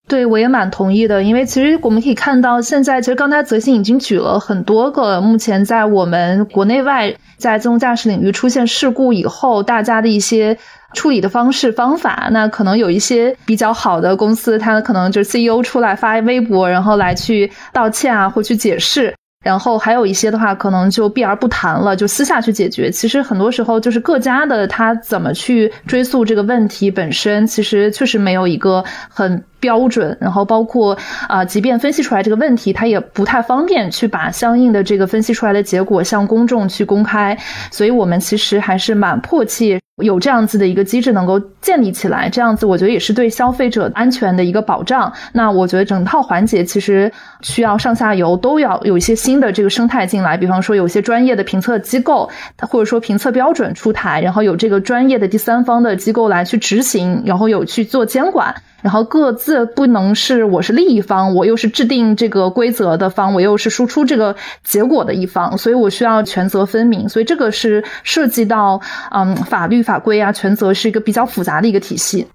[0.09, 10.59] 对，我也蛮同意的，因为其实我们可以看到，现在其实刚才泽鑫已经举了很多个目前在我们国内外在自动驾驶领域出现事故以后，大家的一些
[10.93, 12.29] 处理的方式方法。
[12.33, 19.15] 那可能有一些比较好的公司，它可能就是 CEO 出来发微博，然后来去道歉啊，或去解释。
[19.43, 22.91] 然后还有一些的话，可能就避而不谈了，就私下去解决。
[22.91, 30.17] 其实很多时候就是各家的他怎么去追溯这个问题本身，其实确实没有一个很标准。
[30.21, 30.97] 然后包括
[31.29, 37.37] 啊，即便分析出来这个问题，他也不太方便去把相应的这个分析出来的结果向公众去公开。
[37.71, 39.81] 所以我们其实还是蛮迫切。
[40.03, 45.13] 有这样子的一个机制能够建立起来，这样子我觉得也是对消费者安全的一个保障。
[45.35, 47.13] 那我觉得整套环节其实
[47.43, 52.31] 需要上下游都要有一些新的这个生态进来，比方说有些专业的评测机构，
[52.71, 58.55] 或者说评测标准出台，然后有这个专业的第三方的机构来去执行，然后有去做监管。
[58.83, 67.09] 然后各自不能是我是利益方，我又是制定这个规则的方，我又是输出这个结果的一方，所以我需要权责分明。
[67.09, 68.81] 所以这个是涉及到
[69.13, 72.27] 嗯法律法规啊，权责是一个比较复杂的一个体系。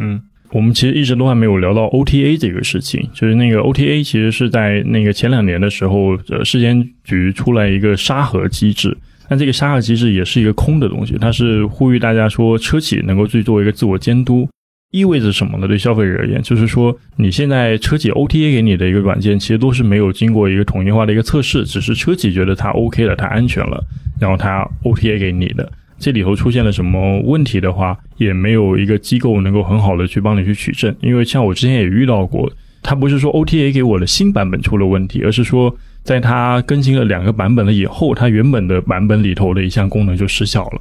[0.00, 0.20] 嗯，
[0.52, 8.96] 我们其实一直都还没有聊到 OTA 这个事情，就是那个 OTA 其实是在那个前两年的时候，呃，市监局出来一个沙盒机制，
[9.28, 14.48] 但这个沙盒机制也是一个空的东西，它是呼吁大家说车企能够去做一个自我监督。
[14.92, 15.66] 意味着什么呢？
[15.66, 23.84] 对消费者而言，就是说，你现在车企 OTA 给你的一个软件，其实都是没有经过一个统一化的一个测试，只是车企觉得它 OK 了，它安全了，
[24.20, 25.70] 然后它 OTA 给你的。
[25.98, 30.94] 这里头出现了什么问题的话，也没有一个机构能够很好的去帮你去取证。
[31.00, 32.50] 因为像我之前也遇到过，
[32.82, 35.74] 它不是说 OTA 给我的新版本出了问题，而是说，
[36.04, 40.80] 在它更新了两个版本了以后，它原本的版本里头的一项功能就失效了。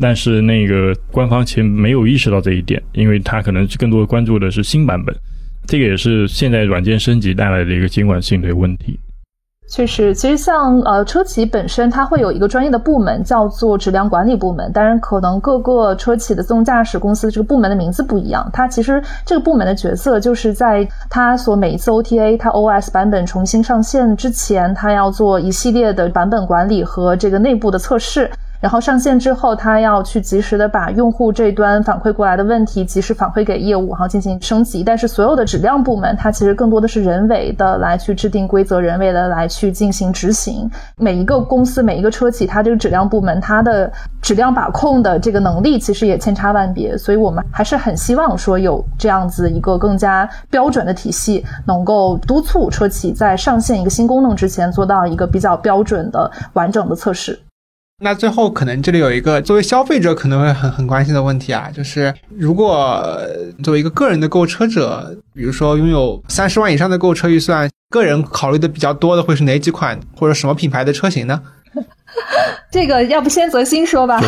[0.00, 5.14] 但是那个官方其实没有意识到这一点，因为他可能更多的关注的是新版本，
[5.66, 8.98] 这个也是现在软件升级带来的一个监管性的问题。
[9.66, 18.48] 确实，其实像呃车企本身，它会有一个专业的部门叫做质量管理部门，当然可能各个车企的自动驾驶公司这个部门的名字不一样。
[18.52, 28.30] 它其实这个部门的角色就是在它所每一次 OTA 它 OS 版本重新上线之前，它要做一系列的版本管理和这个内部的测试。
[28.64, 34.82] 然后上线之后，他要去及时的把用户这端反馈过来的问题及时反馈给业务，然后进行升级。
[34.82, 40.66] 但是所有的质量部门，它其实更多的是人为的来去制定规则，人为的来去进行执行。
[40.96, 43.92] 每一个公司、每一个车企，它这个质量部门，它的
[44.22, 46.96] 质量把控的这个能力其实也千差万别。
[46.96, 57.38] 所以我们还是很希望说有这样子一个更加标准的体系，能够督促车企在上线一个新功能之前，做到一个比较标准的完整的测试。
[58.00, 63.00] 那最后可能这里有一个作为消费者可能会很很关心的问题啊，就是如果
[63.62, 71.40] 作为一个个人的购车者，比如说拥有三十万以上的购车预算，个人考虑的比较多的会是哪几款或者什么品牌的车型呢？
[72.70, 74.20] 这个要不先泽鑫说吧。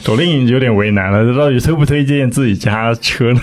[0.00, 3.40] 左令有点为难了，这到底推不推荐自己家车呢？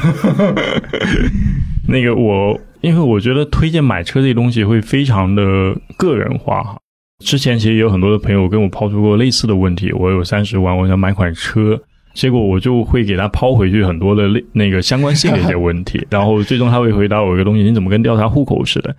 [1.90, 2.60] 那个我。
[2.82, 6.78] 因为我觉得推荐买车这东西会非常的个人化哈。
[7.26, 11.80] 之前其实有很多的朋友跟我抛出过类似的问题，我有三十万，我想买款车，
[12.14, 18.96] 结果我就会给他抛回去很多的类那个相关性的一些问题， 然后最终他会回答我一个东西：你怎么跟调查户口似的？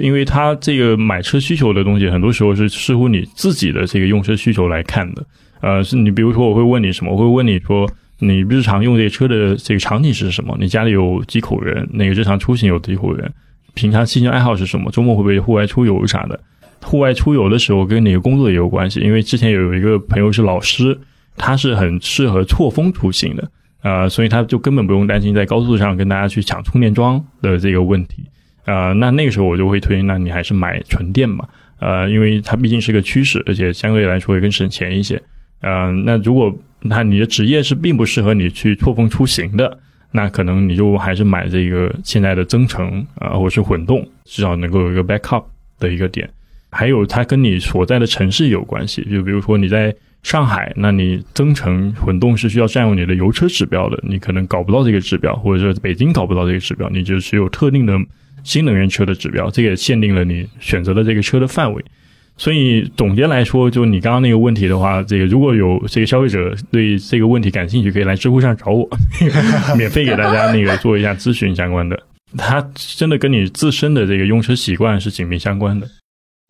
[0.00, 5.24] 因为他这个买车需求的东西，很多时候是视乎你自己的这个用车需求来看的。
[5.62, 7.12] 呃，是你比如说我会问你什么？
[7.12, 7.90] 我会问你说。
[8.24, 10.56] 你日常用这个车的这个场景是什么？
[10.60, 11.88] 你家里有几口人？
[11.92, 13.28] 那个日常出行有几口人？
[13.74, 14.92] 平常兴趣爱好是什么？
[14.92, 16.38] 周末会不会户外出游啥的？
[16.82, 19.00] 户外出游的时候跟哪个工作也有关系。
[19.00, 20.96] 因为之前有一个朋友是老师，
[21.36, 23.50] 他是很适合错峰出行的，
[23.82, 28.24] 呃，所以他就根本不用担心在高速上跟大家去抢充电桩的这个问题。
[28.66, 31.48] 呃，那那个时候我就会推荐，那你还是买纯电嘛，
[31.80, 35.20] 呃，因为它毕竟是个趋势，而且相对来说也更省钱一些。
[35.62, 39.78] 嗯，那如果那你的职业是并不适合你去错峰出行的，
[40.10, 45.44] 那可能你就还是买这个现在的增程啊，或者是混动，至少能够有一个 backup
[45.78, 46.28] 的一个点。
[46.70, 57.98] 还有它跟你所在的城市有关系，就比如说你在上海，那你增程混动是需要占用你的油车指标的，你可能搞不到这个指标，或者说北京搞不到这个指标，你就只有特定的
[58.42, 61.84] 新能源车的指标，这个也限定了你选择的这个车的范围。
[62.36, 68.88] 所以总结来说，就你刚刚那个问题的话，这个如果有这个消费者对这个问题感兴趣，可以来知乎上找我，
[69.76, 72.00] 免费给大家那个做一下咨询相关的。
[72.36, 75.86] 它真的跟你自身的这个用车习惯是紧密相关的。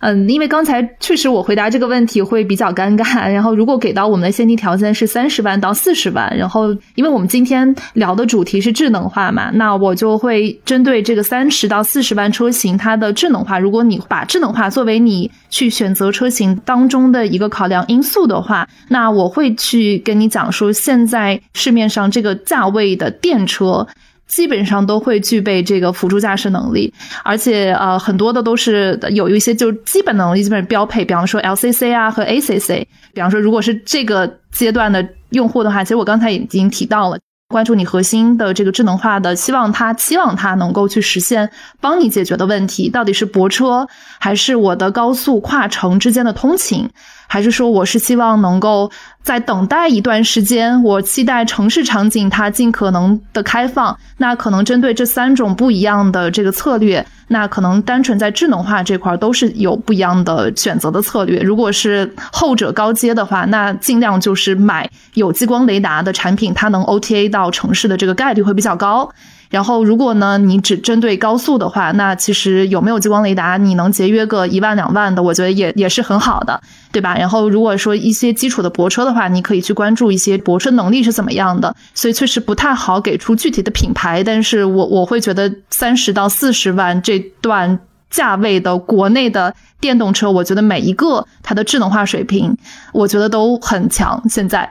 [0.03, 3.05] 嗯，因为刚才确实我回答这个问题会比较尴尬。
[3.32, 13.61] 然后，如果给到我们的限定条件是三十万到四十万，然后因为我们今天聊的主题是智能化嘛，那我就会针对这个三十到四十万车型它的智能化。
[13.61, 23.86] 如果你把智能化作为你去选择车型当中的一个考量因素的话，那我会去跟你讲说，现在市面上这个价位的电车。
[24.33, 26.91] 基本上都会具备这个辅助驾驶能力，
[27.22, 37.18] 而且呃很多的都是有一些就基本能力基本标配，比方说 LCC 啊和 ACC，比方说如果是这个阶段的用户的话，其实我刚才已经提到了。
[37.53, 41.48] 关注你核心的这个智能化的，希望它期望它能够去实现
[41.80, 43.86] 帮你解决的问题，到底是泊车
[44.18, 46.90] 还是我的高速跨城之间的通勤？
[47.28, 48.90] 还是说，我是希望能够
[49.22, 53.96] 在等待一段时间，我期待城市场景它尽可能的开放。
[54.18, 61.41] 那可能针对这三种不一样的这个策略，那可能单纯在智能化这块都是有不一样的选择的策略。
[61.41, 69.11] 如果是后者高阶的话，那尽量就是买有激光雷达的产品，它能 OTA 到城市的这个概率会比较高。
[69.53, 76.59] 然后，如果呢，你只针对高速的话，那其实有没有激光雷达，你能节约个一万两万的，我觉得也也是很好的，
[76.90, 77.14] 对吧？
[77.18, 81.76] 然后，如果说一些基础的泊车的话，你可以去关注一些泊车能力是怎么样的。
[81.92, 87.78] 所以确实不太好给出具体的品牌，但是我我会觉得三十到四十万这段
[88.09, 92.57] 价位的国内的电动车，我觉得每一个它的智能化水平，
[92.94, 94.22] 我觉得都很强。
[94.30, 94.66] 现在，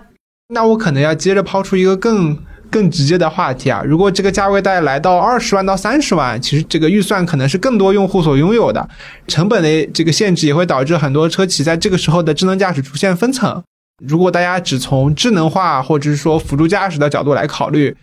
[0.52, 2.36] 那我可能要接着抛出一个更。
[2.70, 8.88] 更直接的话题啊，如果这个价位带来到二十万到三十万，其实这个预算可能是更多用户所拥有的，
[9.26, 13.62] 成本的这个限制也会导致很多车企在这个时候的智能驾驶出现分层。
[14.04, 17.96] 如果大家只从智能化或者是说辅助驾驶的角度来考虑，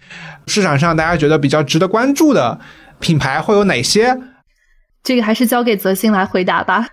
[0.48, 2.60] 市场上大家觉得比较值得关注的
[3.00, 4.18] 品牌会有哪些？
[5.04, 6.88] 这个还是交给泽鑫来回答吧。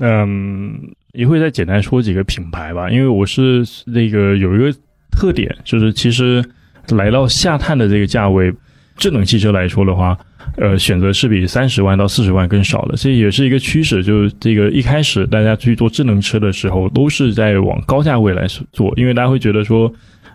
[0.00, 0.72] 嗯，
[1.12, 4.76] 一会再简单说几个品牌吧，因为我是那个有一个
[5.10, 6.44] 特点，就是其实。
[6.88, 8.52] 来到下探的这个价位，
[8.96, 10.18] 智能汽车来说的话，
[10.56, 14.02] 呃，选择是比三十万到四十万更少的，这也是一个趋势。
[14.02, 19.92] 就是这个一开始大家去做智能车的时候，都是在往高价位来做，因为大家会觉得说，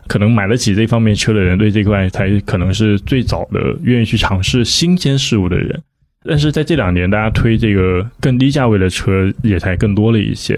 [0.07, 5.79] 可能买得起这方面车的人，对这块才可能是最早的愿意去尝试新鲜事物的人。
[6.23, 10.57] 但是在这两年，大家推这个更低价位的车也才更多了一些。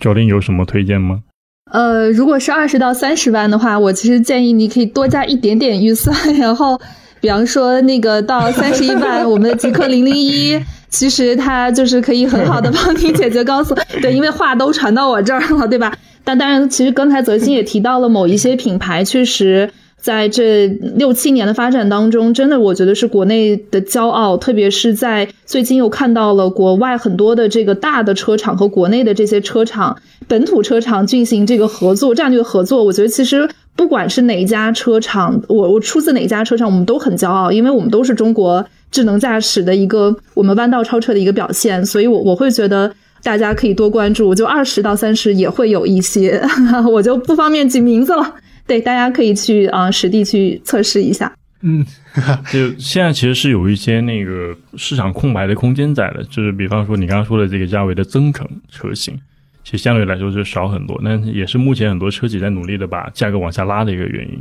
[0.00, 1.22] 赵林有什么推荐吗？
[1.70, 6.80] 呃，如果是二十到三十万的话，我其实建议你可以多加一点点预算， 然后，
[7.20, 10.60] 比方说那个到三十一万，我们的极客零零一，
[10.90, 13.74] 其实它就是可以很好的帮你解决高速。
[14.02, 15.96] 对，因为话都传到我这儿了，对吧？
[16.22, 19.70] 但当然，其实刚才泽鑫也提到了某一些品牌，确实。
[20.04, 29.96] 在这六七年的发展当中，真的我觉得是国内的骄傲，特别是在最近又看到了国外很多的这个大的车厂和国内的这些车厂、
[30.28, 32.84] 本土车厂进行这个合作、战略合作。
[32.84, 41.82] 我觉得其实不管是哪一家车厂，我我出自哪家车厂，我们都很骄傲，因为我们都是中国智能驾驶的一个我们弯道超车的一个表现。
[41.82, 42.92] 所以，我我会觉得
[43.22, 46.46] 大家可以多关注，就二十到三十也会有一些，
[46.92, 48.34] 我就不方便举名字了。
[48.66, 51.32] 对，大家可以去啊实地去测试一下。
[51.62, 51.84] 嗯，
[52.52, 59.18] 就现在其实是有一些那个市场空白的空间在的，就是比方说你刚刚说的这个价位的增程车型，
[59.62, 64.38] 其实相对来说就少很多，那也是目前很多车企在努力的把价格往下拉的一个原因。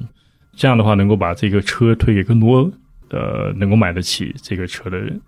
[0.55, 2.69] 这样的话，能够把这个车推给更多
[3.09, 5.21] 呃能够买得起这个车的人。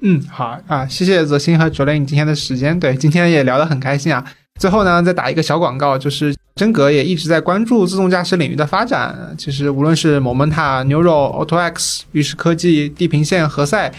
[0.00, 4.24] 嗯，好啊，谢谢泽鑫和卓林你今天的时间，对，今天也聊得很开心啊。
[4.60, 9.16] 最后呢，再打一个小广告，就是真格也一直在关注自动驾驶领域的发展。
[9.38, 13.90] 其实无论是 Momenta、Neural、AutoX、玉石科技、地平线、何塞、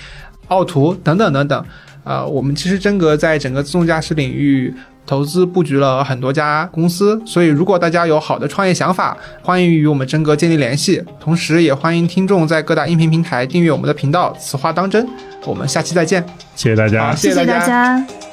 [0.49, 1.65] 奥图等等等等，
[2.03, 4.73] 呃，我们其实真格在整个自动驾驶领域
[5.05, 7.19] 投资布局了很多家公司。
[7.25, 11.01] 所以，如果大家有好的创业想法，欢迎与我们真格建立联系。
[11.19, 14.35] 同时，也欢迎听众在各大音频平台订阅我们的频道。
[14.37, 15.07] 此话当真，
[15.45, 16.21] 我们下期再见，
[16.55, 18.28] 谢谢大家，谢谢大家。